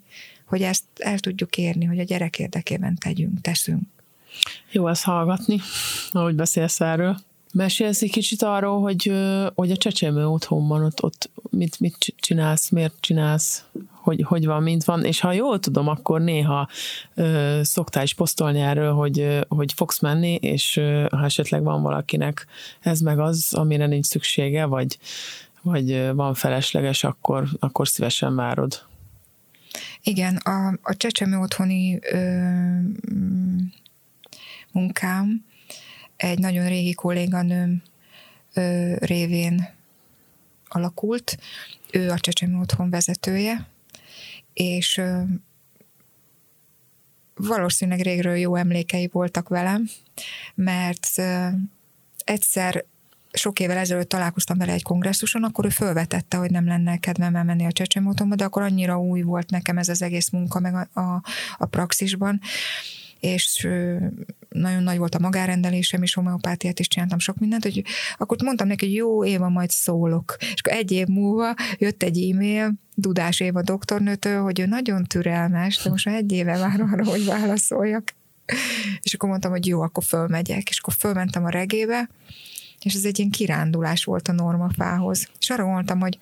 [0.49, 3.81] hogy ezt el tudjuk érni, hogy a gyerek érdekében tegyünk, teszünk.
[4.71, 5.59] Jó ezt hallgatni,
[6.11, 7.17] ahogy beszélsz erről.
[7.53, 9.13] Mesélsz egy kicsit arról, hogy,
[9.55, 14.83] hogy a csecsemő otthonban ott, ott mit, mit csinálsz, miért csinálsz, hogy, hogy van, mint
[14.83, 16.69] van, és ha jól tudom, akkor néha
[17.15, 22.45] ö, szoktál is posztolni erről, hogy, hogy fogsz menni, és ö, ha esetleg van valakinek
[22.79, 24.97] ez meg az, amire nincs szüksége, vagy,
[25.61, 28.88] vagy van felesleges, akkor, akkor szívesen várod.
[30.03, 32.49] Igen, a, a csecsemő otthoni ö,
[34.71, 35.45] munkám
[36.15, 37.81] egy nagyon régi kolléganőm
[38.53, 39.69] ö, révén
[40.67, 41.37] alakult.
[41.91, 43.67] Ő a csecsemő otthon vezetője,
[44.53, 45.21] és ö,
[47.35, 49.89] valószínűleg régről jó emlékei voltak velem,
[50.55, 51.47] mert ö,
[52.23, 52.85] egyszer
[53.31, 57.65] sok évvel ezelőtt találkoztam vele egy kongresszuson, akkor ő felvetette, hogy nem lenne kedvem elmenni
[57.65, 61.23] a csecsemótomba, de akkor annyira új volt nekem ez az egész munka meg a, a,
[61.57, 62.39] a praxisban,
[63.19, 63.67] és
[64.49, 67.83] nagyon nagy volt a magárendelésem, és homeopátiát is csináltam sok mindent, hogy
[68.17, 70.35] akkor mondtam neki, hogy jó, Éva, majd szólok.
[70.39, 75.77] És akkor egy év múlva jött egy e-mail, Dudás Éva doktornőtől, hogy ő nagyon türelmes,
[75.83, 78.13] de most már egy éve vár arra, hogy válaszoljak.
[79.01, 80.69] És akkor mondtam, hogy jó, akkor fölmegyek.
[80.69, 82.09] És akkor fölmentem a regébe,
[82.81, 85.29] és ez egy ilyen kirándulás volt a normafához.
[85.39, 86.17] És arra gondoltam, hogy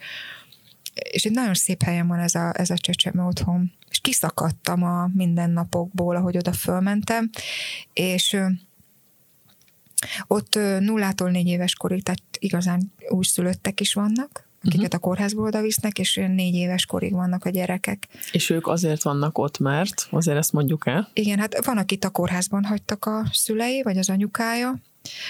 [0.94, 3.72] és egy nagyon szép helyen van ez a, ez a csecsemő otthon.
[3.90, 7.30] És kiszakadtam a mindennapokból, ahogy oda fölmentem,
[7.94, 8.38] és
[10.28, 14.96] ott nullától négy éves korig, tehát igazán újszülöttek is vannak, akiket uh-huh.
[14.96, 18.08] a kórházból oda visznek, és négy éves korig vannak a gyerekek.
[18.32, 21.10] És ők azért vannak ott, mert azért ezt mondjuk el?
[21.14, 24.80] Igen, hát van, akit a kórházban hagytak a szülei, vagy az anyukája,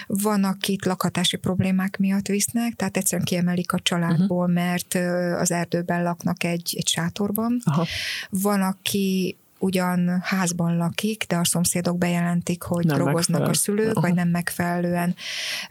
[0.07, 4.53] van, akit lakhatási problémák miatt visznek, tehát egyszerűen kiemelik a családból, uh-huh.
[4.53, 4.93] mert
[5.39, 7.61] az erdőben laknak egy, egy sátorban.
[7.63, 7.85] Aha.
[8.29, 13.51] Van, aki ugyan házban lakik, de a szomszédok bejelentik, hogy nem drogoznak megfelelő.
[13.51, 14.01] a szülők, Aha.
[14.01, 15.15] vagy nem megfelelően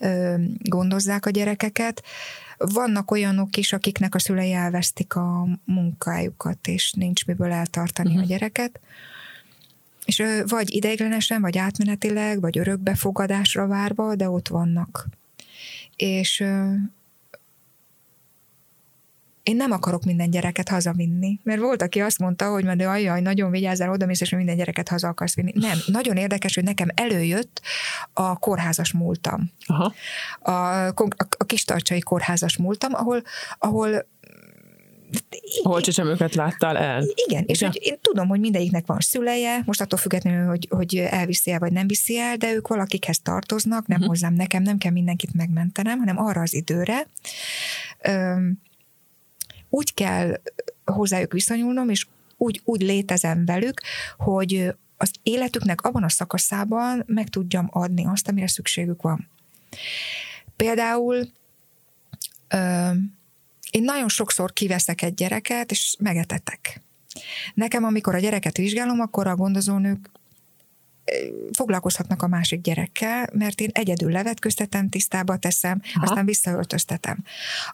[0.01, 2.03] ö, gondozzák a gyerekeket.
[2.57, 8.25] Vannak olyanok is, akiknek a szülei elvesztik a munkájukat, és nincs miből eltartani uh-huh.
[8.25, 8.81] a gyereket.
[10.07, 15.07] És vagy ideiglenesen, vagy átmenetileg, vagy örökbefogadásra várva, de ott vannak.
[15.97, 16.45] És
[19.47, 21.41] én nem akarok minden gyereket hazavinni.
[21.43, 24.89] Mert volt, aki azt mondta, hogy majd ajaj, nagyon vigyázzál, oda mész, és minden gyereket
[24.89, 25.53] haza akarsz vinni.
[25.55, 27.61] Nem, nagyon érdekes, hogy nekem előjött
[28.13, 29.51] a kórházas múltam.
[29.67, 29.95] Aha.
[30.41, 30.51] A,
[30.87, 30.95] a,
[31.37, 33.23] a kistarcsai kórházas múltam, ahol,
[33.59, 34.07] ahol
[35.63, 37.05] Hol csecsemőket láttál el?
[37.29, 41.51] Igen, és hogy én tudom, hogy mindegyiknek van szüleje, most attól függetlenül, hogy, hogy elviszi
[41.51, 44.13] el, vagy nem viszi el, de ők valakikhez tartoznak, nem uh-huh.
[44.13, 47.07] hozzám, nekem nem kell mindenkit megmentenem, hanem arra az időre,
[48.03, 48.59] öm,
[49.69, 50.41] úgy kell
[50.85, 53.81] hozzájuk viszonyulnom, és úgy, úgy létezem velük,
[54.17, 59.29] hogy az életüknek abban a szakaszában meg tudjam adni azt, amire szükségük van.
[60.57, 61.29] Például
[62.49, 62.91] ö,
[63.77, 66.81] én nagyon sokszor kiveszek egy gyereket, és megetetek.
[67.55, 70.11] Nekem, amikor a gyereket vizsgálom, akkor a gondozónők
[71.53, 76.07] foglalkozhatnak a másik gyerekkel, mert én egyedül levetköztetem, tisztába teszem, Aha.
[76.07, 77.25] aztán visszaöltöztetem.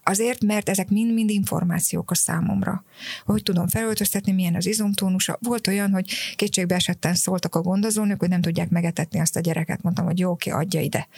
[0.02, 2.84] Azért, mert ezek mind-mind információk a számomra.
[3.24, 5.38] Hogy tudom felöltöztetni, milyen az izomtónusa.
[5.40, 9.82] Volt olyan, hogy kétségbe esetten szóltak a gondozónők, hogy nem tudják megetetni azt a gyereket.
[9.82, 11.08] Mondtam, hogy jó, oké, adja ide.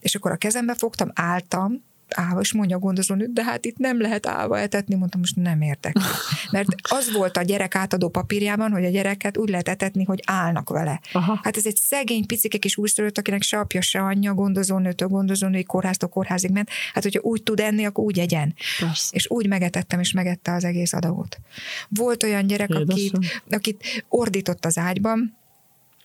[0.00, 1.82] És akkor a kezembe fogtam, álltam,
[2.16, 5.60] állva, és mondja a gondozónő, de hát itt nem lehet állva etetni, mondtam, most nem
[5.60, 5.96] értek.
[6.50, 10.68] Mert az volt a gyerek átadó papírjában, hogy a gyereket úgy lehet etetni, hogy állnak
[10.70, 11.00] vele.
[11.12, 11.40] Aha.
[11.42, 16.08] Hát ez egy szegény picike kis újszülött, akinek se apja, se anyja, gondozónőtől, gondozónői kórháztól
[16.08, 16.68] kórházig ment.
[16.92, 18.54] Hát, hogyha úgy tud enni, akkor úgy egyen.
[18.78, 19.10] Persze.
[19.12, 21.38] És úgy megetettem, és megette az egész adagot.
[21.88, 23.18] Volt olyan gyerek, akit,
[23.50, 25.42] akit ordított az ágyban,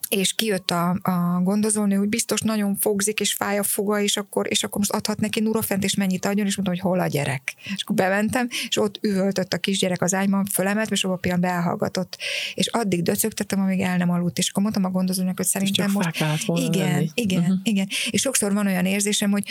[0.10, 4.46] és kijött a, a gondozónő, hogy biztos nagyon fogzik, és fáj a foga, és akkor,
[4.50, 7.54] és akkor most adhat neki nurofent, és mennyit adjon, és mondtam, hogy hol a gyerek.
[7.76, 12.18] És akkor bementem, és ott üvöltött a kisgyerek az ágyban, fölemelt, és abban pillanatban elhallgatott.
[12.54, 16.24] És addig döcögtettem, amíg el nem aludt, és akkor mondtam a gondozónak, hogy szerintem most...
[16.46, 17.10] Igen, lenni.
[17.14, 17.58] igen, uh-huh.
[17.64, 17.88] igen.
[18.10, 19.44] És sokszor van olyan érzésem, hogy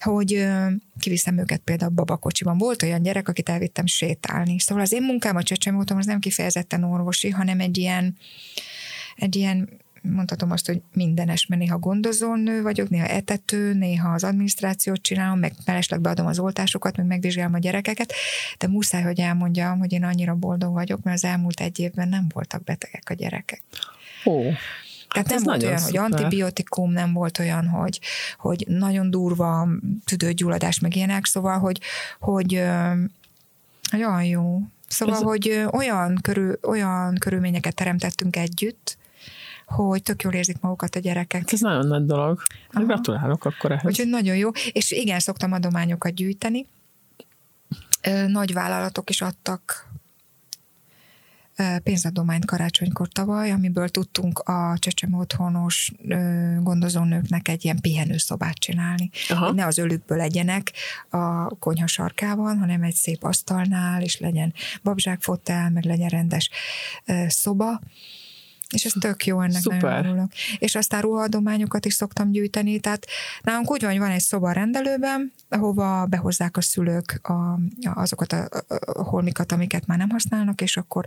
[0.00, 0.46] hogy
[0.98, 2.58] kiviszem őket például babakocsiban.
[2.58, 4.58] Volt olyan gyerek, akit elvittem sétálni.
[4.58, 8.16] Szóval az én munkám a csecsemő voltam, az nem kifejezetten orvosi, hanem egy ilyen,
[9.16, 9.82] egy ilyen
[10.12, 15.52] mondhatom azt, hogy mindenes, mert néha gondozónő vagyok, néha etető, néha az adminisztrációt csinálom, meg
[15.64, 18.12] mellesleg beadom az oltásokat, meg megvizsgálom a gyerekeket,
[18.58, 22.26] de muszáj, hogy elmondjam, hogy én annyira boldog vagyok, mert az elmúlt egy évben nem
[22.32, 23.62] voltak betegek a gyerekek.
[24.24, 24.42] Ó.
[25.08, 26.00] Tehát hát nem volt olyan, szuper.
[26.00, 28.00] hogy antibiotikum, nem volt olyan, hogy,
[28.38, 29.68] hogy nagyon durva
[30.04, 31.80] tüdőgyulladás, meg ilyenek, szóval, hogy,
[32.20, 32.62] hogy,
[33.90, 34.60] hogy olyan jó.
[34.88, 35.20] Szóval, Ez...
[35.20, 38.98] hogy olyan, körül, olyan körülményeket teremtettünk együtt,
[39.66, 41.52] hogy tök jól érzik magukat a gyerekek.
[41.52, 42.42] Ez nagyon nagy dolog.
[42.70, 42.84] Aha.
[42.84, 43.84] Gratulálok akkor ehhez.
[43.84, 44.50] Úgyhogy nagyon jó.
[44.72, 46.66] És igen, szoktam adományokat gyűjteni.
[48.26, 49.92] Nagy vállalatok is adtak
[51.82, 55.92] pénzadományt karácsonykor tavaly, amiből tudtunk a csecsemő otthonos
[56.60, 59.10] gondozónőknek egy ilyen pihenőszobát csinálni.
[59.28, 59.52] Aha.
[59.52, 60.72] Ne az ölükből legyenek
[61.10, 66.50] a konyha sarkában, hanem egy szép asztalnál, és legyen babzsákfotel, meg legyen rendes
[67.26, 67.80] szoba
[68.74, 69.80] és ez tök jó, ennek Szuper.
[69.82, 70.32] nagyon örülök.
[70.58, 73.06] És aztán ruhaadományokat is szoktam gyűjteni, tehát
[73.42, 77.58] nálunk úgy van, van egy szoba a rendelőben, ahova behozzák a szülők a,
[77.94, 78.48] azokat a,
[78.86, 81.06] a holmikat, amiket már nem használnak, és akkor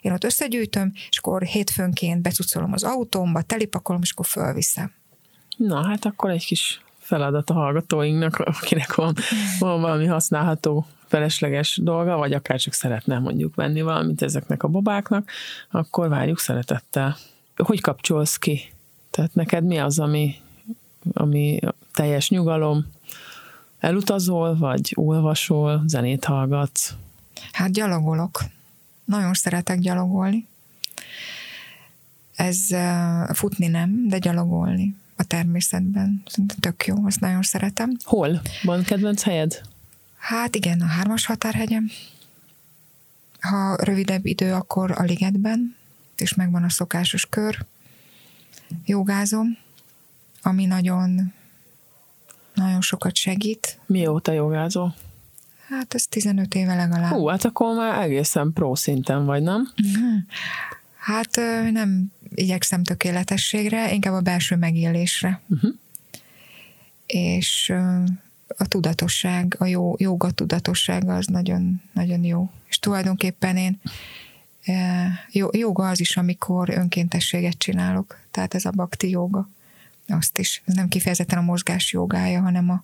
[0.00, 4.92] én ott összegyűjtöm, és akkor hétfőnként becucolom az autómba, telipakolom, és akkor fölviszem.
[5.56, 9.14] Na, hát akkor egy kis feladat a hallgatóinknak, akinek van,
[9.58, 15.30] van valami használható felesleges dolga, vagy akár csak szeretne mondjuk venni valamit ezeknek a babáknak,
[15.70, 17.16] akkor várjuk szeretettel.
[17.56, 18.72] Hogy kapcsolsz ki?
[19.10, 20.34] Tehát neked mi az, ami,
[21.12, 21.60] ami
[21.92, 22.86] teljes nyugalom?
[23.78, 26.94] Elutazol, vagy olvasol, zenét hallgatsz?
[27.52, 28.42] Hát gyalogolok.
[29.04, 30.46] Nagyon szeretek gyalogolni.
[32.34, 32.58] Ez
[33.32, 36.22] futni nem, de gyalogolni a természetben.
[36.60, 37.96] Tök jó, azt nagyon szeretem.
[38.04, 38.40] Hol?
[38.62, 39.60] Van kedvenc helyed?
[40.24, 41.90] Hát igen, a hármas határhegyem.
[43.40, 45.76] Ha rövidebb idő, akkor a ligetben,
[46.16, 47.64] és megvan a szokásos kör.
[48.84, 49.58] Jogázom,
[50.42, 51.32] ami nagyon,
[52.54, 53.78] nagyon sokat segít.
[53.86, 54.94] Mióta jogázol?
[55.68, 57.12] Hát ez 15 éve legalább.
[57.12, 59.72] Hú, hát akkor már egészen pro szinten vagy, nem?
[59.76, 60.16] Mhm.
[60.96, 61.36] Hát
[61.72, 65.40] nem igyekszem tökéletességre, inkább a belső megélésre.
[65.48, 65.74] Uh-huh.
[67.06, 67.72] És
[68.56, 72.50] a tudatosság, a jó, joga tudatossága az nagyon, nagyon jó.
[72.68, 73.80] És tulajdonképpen én
[75.50, 79.48] Joga az is, amikor önkéntességet csinálok, tehát ez a bakti joga.
[80.06, 80.62] Azt is.
[80.64, 82.82] Ez nem kifejezetten a mozgás jogája, hanem a,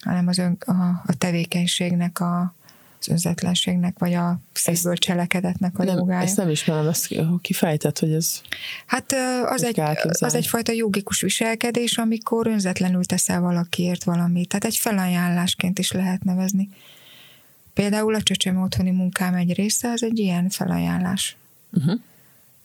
[0.00, 0.72] hanem az ön, a,
[1.06, 2.54] a tevékenységnek a,
[3.00, 6.22] az önzetlenségnek, vagy a szívből cselekedetnek a nem, jogája.
[6.22, 8.40] Ezt nem ismerem, ezt kifejtett, hogy ez...
[8.86, 9.80] Hát az, egy,
[10.18, 14.48] az egyfajta jogikus viselkedés, amikor önzetlenül teszel valakiért valamit.
[14.48, 16.68] Tehát egy felajánlásként is lehet nevezni.
[17.74, 21.36] Például a csöcsöm otthoni munkám egy része, az egy ilyen felajánlás.
[21.72, 22.00] Uh-huh.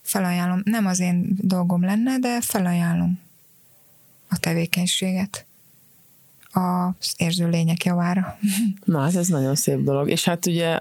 [0.02, 0.62] Felajánlom.
[0.64, 3.20] Nem az én dolgom lenne, de felajánlom
[4.30, 5.46] a tevékenységet
[6.52, 8.38] az érző lények javára.
[8.86, 10.10] Na, hát ez nagyon szép dolog.
[10.10, 10.80] És hát ugye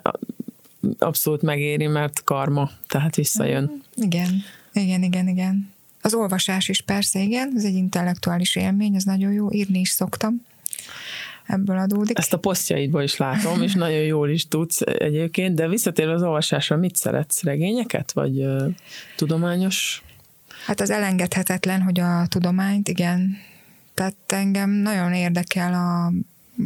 [0.99, 3.83] abszolút megéri, mert karma, tehát visszajön.
[3.97, 4.43] Igen,
[4.73, 5.73] igen, igen, igen.
[6.03, 10.43] Az olvasás is persze, igen, ez egy intellektuális élmény, ez nagyon jó, írni is szoktam
[11.47, 12.19] ebből adódik.
[12.19, 16.77] Ezt a posztjaidból is látom, és nagyon jól is tudsz egyébként, de visszatérve az olvasásra,
[16.77, 17.43] mit szeretsz?
[17.43, 18.63] Regényeket, vagy uh,
[19.17, 20.03] tudományos?
[20.67, 23.39] Hát az elengedhetetlen, hogy a tudományt, igen,
[23.95, 26.13] tehát engem nagyon érdekel a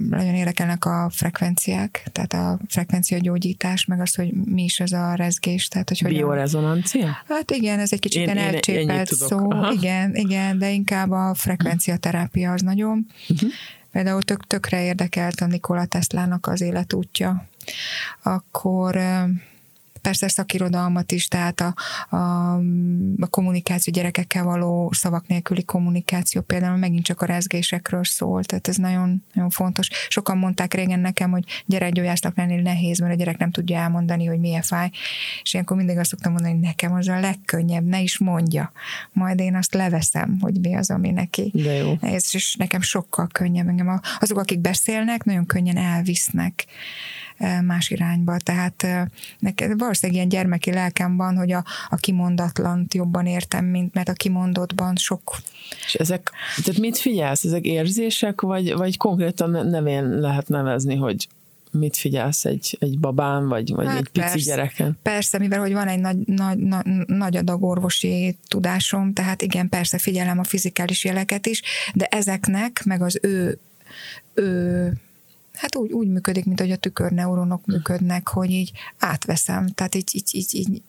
[0.09, 5.14] nagyon érdekelnek a frekvenciák, tehát a frekvencia gyógyítás, meg az, hogy mi is ez a
[5.14, 5.68] rezgés.
[5.68, 7.16] Tehát, hogy Biorezonancia?
[7.29, 9.51] Hát igen, ez egy kicsit én, én elcsépelt szó.
[9.51, 9.72] Aha.
[9.72, 13.07] Igen, igen, de inkább a frekvenciaterápia az nagyon.
[13.29, 13.51] Uh-huh.
[13.93, 17.45] Például tök, tökre érdekelt a Nikola Teslának az életútja.
[18.22, 18.99] Akkor
[20.05, 21.75] persze szakirodalmat is, tehát a,
[22.17, 22.55] a,
[23.21, 28.77] a kommunikáció gyerekekkel való szavak nélküli kommunikáció például megint csak a rezgésekről szól, tehát ez
[28.77, 29.89] nagyon, nagyon fontos.
[30.09, 34.39] Sokan mondták régen nekem, hogy gyerekgyógyásznak lenni nehéz, mert a gyerek nem tudja elmondani, hogy
[34.39, 34.91] milyen fáj,
[35.43, 38.73] és ilyenkor mindig azt szoktam mondani, hogy nekem az a legkönnyebb, ne is mondja,
[39.13, 41.97] majd én azt leveszem, hogy mi az, ami neki De jó.
[42.01, 43.69] nehéz, és nekem sokkal könnyebb.
[43.69, 46.67] Engem azok, akik beszélnek, nagyon könnyen elvisznek
[47.64, 48.37] más irányba.
[48.37, 48.87] Tehát
[49.39, 54.12] neked valószínűleg ilyen gyermeki lelkem van, hogy a, a kimondatlant jobban értem, mint mert a
[54.12, 55.37] kimondottban sok.
[55.87, 56.30] És ezek,
[56.64, 57.45] tehát mit figyelsz?
[57.45, 61.28] Ezek érzések, vagy, vagy konkrétan nevén lehet nevezni, hogy
[61.74, 64.99] mit figyelsz egy, egy babán, vagy, vagy hát egy pici persze, gyereken?
[65.03, 69.99] Persze, mivel hogy van egy nagy, nagy, nagy, nagy adag orvosi tudásom, tehát igen, persze
[69.99, 71.62] figyelem a fizikális jeleket is,
[71.95, 73.59] de ezeknek, meg az ő,
[74.35, 74.93] ő
[75.55, 80.29] hát úgy, úgy működik, mint hogy a tükörneuronok működnek, hogy így átveszem, tehát így, így,
[80.33, 80.83] így, így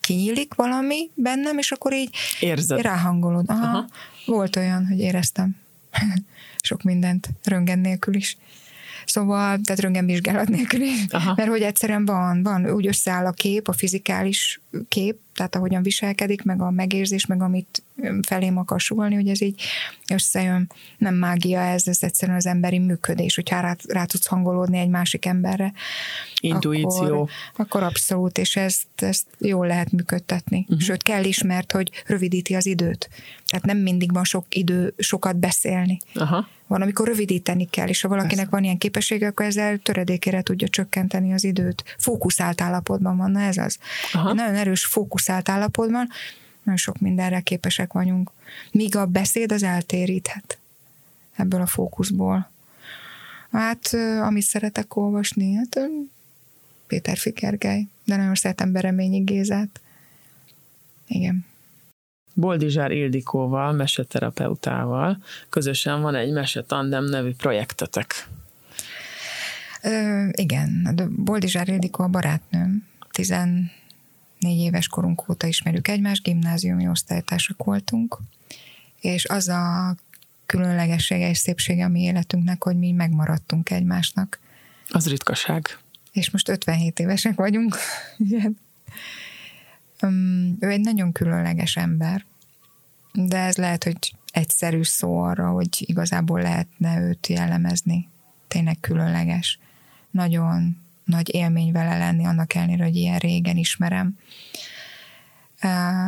[0.00, 2.10] kinyílik valami bennem, és akkor így
[2.40, 2.80] Érzed.
[2.80, 3.44] ráhangolod.
[3.48, 3.86] Aha, Aha.
[4.26, 5.56] Volt olyan, hogy éreztem
[6.62, 8.36] sok mindent, röngen nélkül is.
[9.04, 11.04] Szóval, tehát röntgenvizsgálat nélkül is.
[11.08, 11.32] Aha.
[11.36, 16.42] Mert hogy egyszerűen van, van, úgy összeáll a kép, a fizikális kép, tehát ahogyan viselkedik,
[16.42, 17.82] meg a megérzés, meg amit
[18.26, 19.62] felém akar sugalni, hogy ez így
[20.12, 20.70] összejön.
[20.98, 25.24] Nem mágia ez, ez egyszerűen az emberi működés, hogyha rá, rá tudsz hangolódni egy másik
[25.24, 25.72] emberre.
[26.40, 27.04] Intuíció.
[27.04, 30.58] Akkor, akkor abszolút, és ezt, ezt jól lehet működtetni.
[30.68, 30.80] Uh-huh.
[30.80, 33.08] Sőt, kell is, mert hogy rövidíti az időt.
[33.46, 35.98] Tehát nem mindig van sok idő sokat beszélni.
[36.14, 36.48] Aha.
[36.66, 38.50] Van, amikor rövidíteni kell, és ha valakinek Ezt.
[38.50, 41.96] van ilyen képessége, akkor ezzel töredékére tudja csökkenteni az időt.
[41.98, 43.78] Fókuszált állapotban van, na ez az.
[44.12, 44.32] Aha.
[44.32, 46.08] Nagyon erős fókuszált állapotban,
[46.62, 48.30] nagyon sok mindenre képesek vagyunk.
[48.72, 50.58] Míg a beszéd az eltéríthet
[51.36, 52.50] ebből a fókuszból.
[53.50, 55.80] Hát, amit szeretek olvasni, hát
[56.86, 59.80] Péter Fikergely, de nagyon szeretem Bereményi Gézát.
[61.06, 61.46] Igen.
[62.34, 68.28] Boldizsár Ildikóval, meseterapeutával közösen van egy Mesetandem nevű projektetek.
[69.82, 72.86] Ö, igen, Boldizsár Ildikó a barátnőm.
[74.38, 78.18] 14 éves korunk óta ismerjük egymást, gimnáziumi osztálytársak voltunk,
[79.00, 79.94] és az a
[80.46, 84.38] különlegessége és szépsége a mi életünknek, hogy mi megmaradtunk egymásnak.
[84.88, 85.78] Az ritkaság.
[86.12, 87.76] És most 57 évesek vagyunk.
[88.28, 88.58] Igen.
[90.60, 92.24] Ő egy nagyon különleges ember,
[93.12, 98.08] de ez lehet, hogy egyszerű szó arra, hogy igazából lehetne őt jellemezni.
[98.48, 99.58] Tényleg különleges.
[100.10, 100.76] Nagyon
[101.08, 104.18] nagy élmény vele lenni, annak ellenére, hogy ilyen régen ismerem.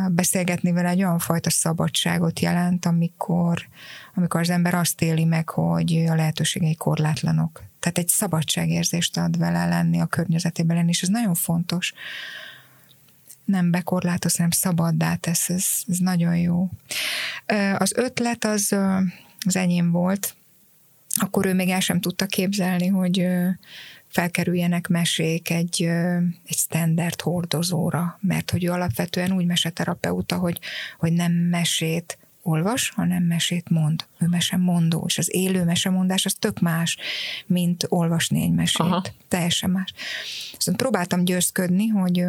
[0.09, 3.67] Beszélgetni vele egy olyan fajta szabadságot jelent, amikor,
[4.15, 7.63] amikor az ember azt éli meg, hogy a lehetőségei korlátlanok.
[7.79, 11.93] Tehát egy szabadságérzést ad vele lenni a környezetében lenni, és ez nagyon fontos
[13.45, 16.69] nem bekorlátoz, hanem szabaddá tesz, ez, ez nagyon jó.
[17.77, 18.75] Az ötlet az
[19.45, 20.35] az enyém volt,
[21.15, 23.27] akkor ő még el sem tudta képzelni, hogy
[24.11, 25.83] felkerüljenek mesék egy,
[26.45, 30.59] egy standard hordozóra, mert hogy ő alapvetően úgy meseterapeuta, hogy,
[30.97, 34.05] hogy nem mesét olvas, hanem mesét mond.
[34.19, 36.97] Ő mesemondó, és az élő mesemondás az tök más,
[37.45, 38.79] mint olvasni egy mesét.
[38.79, 39.03] Aha.
[39.27, 39.93] Teljesen más.
[40.57, 42.23] Szóval próbáltam győzködni, hogy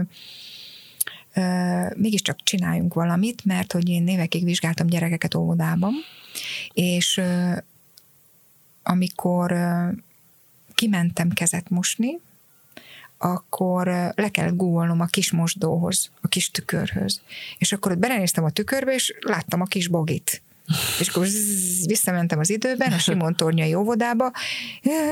[1.34, 5.92] ö, mégiscsak csináljunk valamit, mert hogy én évekig vizsgáltam gyerekeket óvodában,
[6.72, 7.56] és ö,
[8.82, 9.52] amikor
[10.82, 12.18] kimentem kezet mosni,
[13.18, 17.20] akkor le kellett googolnom a kis mosdóhoz, a kis tükörhöz.
[17.58, 20.42] És akkor ott belenéztem a tükörbe, és láttam a kis bogit.
[20.98, 21.26] És akkor
[21.86, 24.32] visszamentem az időben a Simon Tornyai óvodába,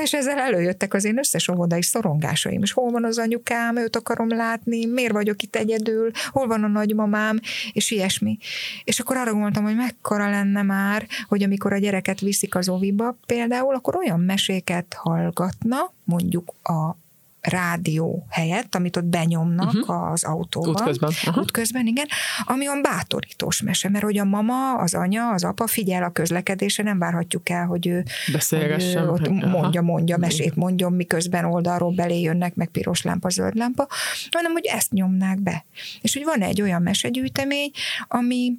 [0.01, 2.61] és ezzel előjöttek az én összes óvodai szorongásaim.
[2.61, 6.67] És hol van az anyukám, őt akarom látni, miért vagyok itt egyedül, hol van a
[6.67, 7.39] nagymamám,
[7.71, 8.37] és ilyesmi.
[8.83, 13.17] És akkor arra gondoltam, hogy mekkora lenne már, hogy amikor a gyereket viszik az oviba
[13.25, 17.00] például, akkor olyan meséket hallgatna, mondjuk a
[17.41, 20.11] rádió helyett, amit ott benyomnak uh-huh.
[20.11, 20.69] az autóban.
[20.69, 21.09] Útközben.
[21.09, 21.37] Uh-huh.
[21.37, 22.07] Útközben, igen.
[22.43, 26.83] Ami olyan bátorítós mese, mert hogy a mama, az anya, az apa figyel a közlekedése,
[26.83, 29.07] nem várhatjuk el, hogy ő, Beszélgessen.
[29.07, 33.55] Hogy ő ott mondja, mondja, mesét mondjon, miközben oldalról belé jönnek, meg piros lámpa, zöld
[33.55, 33.87] lámpa,
[34.31, 35.65] hanem hogy ezt nyomnák be.
[36.01, 37.71] És hogy van egy olyan mesegyűjtemény,
[38.07, 38.53] ami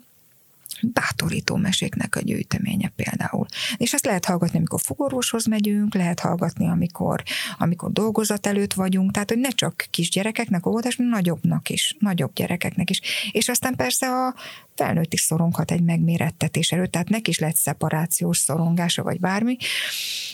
[0.83, 3.47] bátorító meséknek a gyűjteménye például.
[3.77, 7.23] És ezt lehet hallgatni, amikor fogorvoshoz megyünk, lehet hallgatni, amikor,
[7.59, 13.01] amikor dolgozat előtt vagyunk, tehát hogy ne csak kisgyerekeknek óvodás, nagyobbnak is, nagyobb gyerekeknek is.
[13.33, 14.35] És aztán persze a
[14.75, 19.57] felnőtt is szoronghat egy megmérettetés előtt, tehát neki is lehet szeparációs szorongása, vagy bármi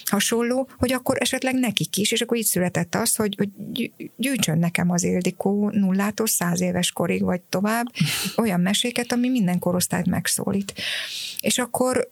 [0.05, 3.49] hasonló, hogy akkor esetleg nekik is, és akkor így született az, hogy, hogy
[4.17, 7.87] gyűjtsön nekem az Ildikó nullától száz éves korig, vagy tovább,
[8.37, 10.73] olyan meséket, ami minden korosztályt megszólít.
[11.41, 12.11] És akkor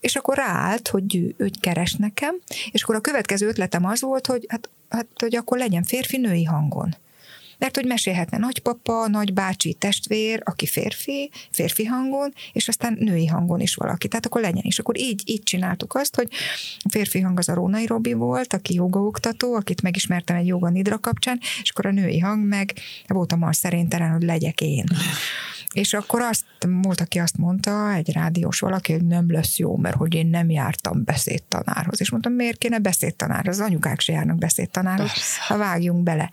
[0.00, 2.34] és akkor ráállt, hogy ő keres nekem,
[2.70, 6.96] és akkor a következő ötletem az volt, hogy hát, hát hogy akkor legyen férfi-női hangon
[7.58, 13.74] mert hogy mesélhetne nagypapa, nagybácsi, testvér, aki férfi, férfi hangon, és aztán női hangon is
[13.74, 14.08] valaki.
[14.08, 14.78] Tehát akkor legyen is.
[14.78, 16.28] Akkor így, így csináltuk azt, hogy
[16.78, 20.98] a férfi hang az a Rónai Robi volt, aki jogaoktató, akit megismertem egy joga nidra
[20.98, 22.72] kapcsán, és akkor a női hang meg
[23.06, 24.84] voltam az szerintelen, hogy legyek én.
[25.74, 26.44] És akkor azt
[26.82, 30.50] volt, aki azt mondta, egy rádiós valaki, hogy nem lesz jó, mert hogy én nem
[30.50, 32.00] jártam beszédtanárhoz.
[32.00, 33.58] És mondtam, miért kéne beszédtanárhoz?
[33.58, 36.30] Az anyukák se járnak beszédtanárhoz, ha vágjunk bele.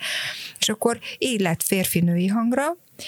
[0.60, 2.64] És akkor így lett férfi-női hangra,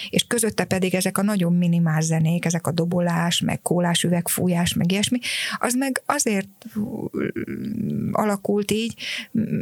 [0.10, 4.92] és közötte pedig ezek a nagyon minimál zenék, ezek a dobolás, meg kólás üvegfújás, meg
[4.92, 5.20] ilyesmi,
[5.58, 6.48] az meg azért
[8.12, 8.96] alakult így,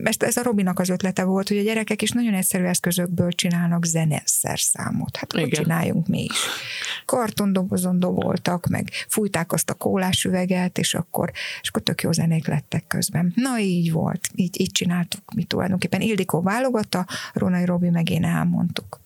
[0.03, 3.85] ezt, ez a Robinak az ötlete volt, hogy a gyerekek is nagyon egyszerű eszközökből csinálnak
[3.85, 5.17] zeneszerszámot.
[5.17, 6.37] Hát hogy csináljunk mi is.
[7.05, 12.47] Kartondobozon doboltak, meg fújták azt a kólás üveget, és akkor, és akkor tök jó zenék
[12.47, 13.33] lettek közben.
[13.35, 16.01] Na így volt, így, így csináltuk mi tulajdonképpen.
[16.01, 19.03] Ildikó válogatta, Ronai Robi meg én elmondtuk.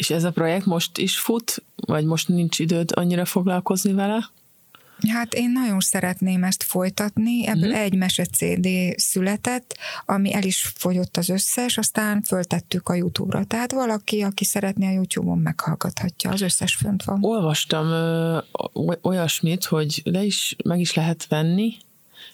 [0.00, 4.30] És ez a projekt most is fut, vagy most nincs időd annyira foglalkozni vele?
[5.08, 7.82] Hát én nagyon szeretném ezt folytatni, ebből uh-huh.
[7.82, 9.76] egy mese CD született,
[10.06, 13.44] ami el is fogyott az összes, aztán föltettük a YouTube-ra.
[13.44, 17.18] Tehát valaki, aki szeretné a YouTube-on meghallgathatja, az összes fönt van.
[17.24, 18.38] Olvastam ö,
[19.02, 21.76] olyasmit, hogy le is, meg is lehet venni,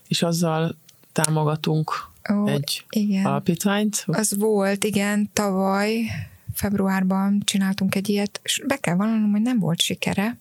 [0.09, 0.77] és azzal
[1.13, 1.93] támogatunk
[2.33, 3.25] Ó, egy igen.
[3.25, 4.05] alapítványt.
[4.07, 6.05] Az volt, igen, tavaly
[6.57, 10.39] februárban csináltunk egy ilyet, és be kell vallanom, hogy nem volt sikere.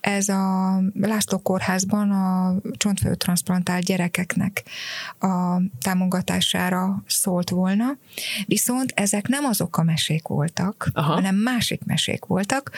[0.00, 4.62] Ez a László kórházban a csontfőtranszplantált gyerekeknek
[5.18, 7.96] a támogatására szólt volna,
[8.46, 11.12] viszont ezek nem azok a mesék voltak, Aha.
[11.12, 12.70] hanem másik mesék voltak,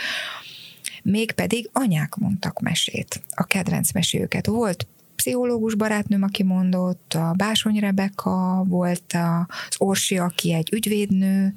[1.03, 4.47] mégpedig anyák mondtak mesét, a kedvenc meséjüket.
[4.47, 4.87] Volt
[5.19, 11.55] pszichológus barátnőm, aki mondott, a Básony Rebeka, volt az Orsi, aki egy ügyvédnő,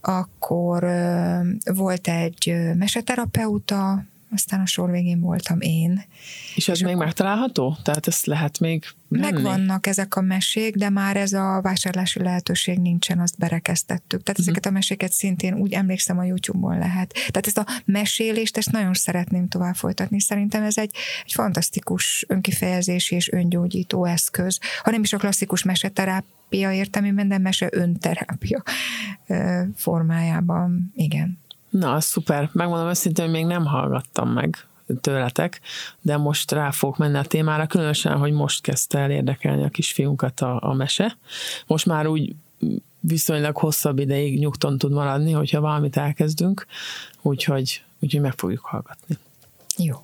[0.00, 0.86] akkor
[1.64, 6.04] volt egy meseterapeuta, aztán a sor végén voltam én.
[6.54, 7.04] És ez és még akkor...
[7.04, 7.76] megtalálható?
[7.82, 9.32] Tehát ezt lehet még menni?
[9.32, 14.22] Megvannak ezek a mesék, de már ez a vásárlási lehetőség nincsen, azt berekeztettük.
[14.22, 14.46] Tehát uh-huh.
[14.46, 17.12] ezeket a meséket szintén úgy emlékszem a YouTube-on lehet.
[17.12, 20.20] Tehát ezt a mesélést, ezt nagyon szeretném tovább folytatni.
[20.20, 26.72] Szerintem ez egy, egy fantasztikus önkifejezési és öngyógyító eszköz, ha nem is a klasszikus meseterápia
[26.72, 28.62] értelmében, de mese önterápia
[29.74, 30.92] formájában.
[30.94, 31.44] Igen.
[31.78, 32.50] Na, szuper.
[32.52, 34.66] Megmondom őszintén, hogy még nem hallgattam meg
[35.00, 35.60] tőletek,
[36.00, 40.40] de most rá fogok menni a témára, különösen, hogy most kezdte el érdekelni a kisfiunkat
[40.40, 41.16] a, a mese.
[41.66, 42.34] Most már úgy
[43.00, 46.66] viszonylag hosszabb ideig nyugton tud maradni, hogyha valamit elkezdünk,
[47.22, 49.18] úgyhogy, úgyhogy meg fogjuk hallgatni.
[49.76, 49.94] Jó.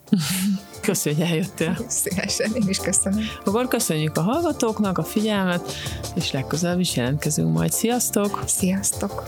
[0.80, 1.76] Köszönjük, hogy eljöttél.
[1.88, 3.24] Szívesen, én is köszönöm.
[3.44, 5.72] Akkor köszönjük a hallgatóknak a figyelmet,
[6.14, 7.72] és legközelebb is jelentkezünk majd.
[7.72, 8.42] Sziasztok!
[8.46, 9.22] Sziasztok!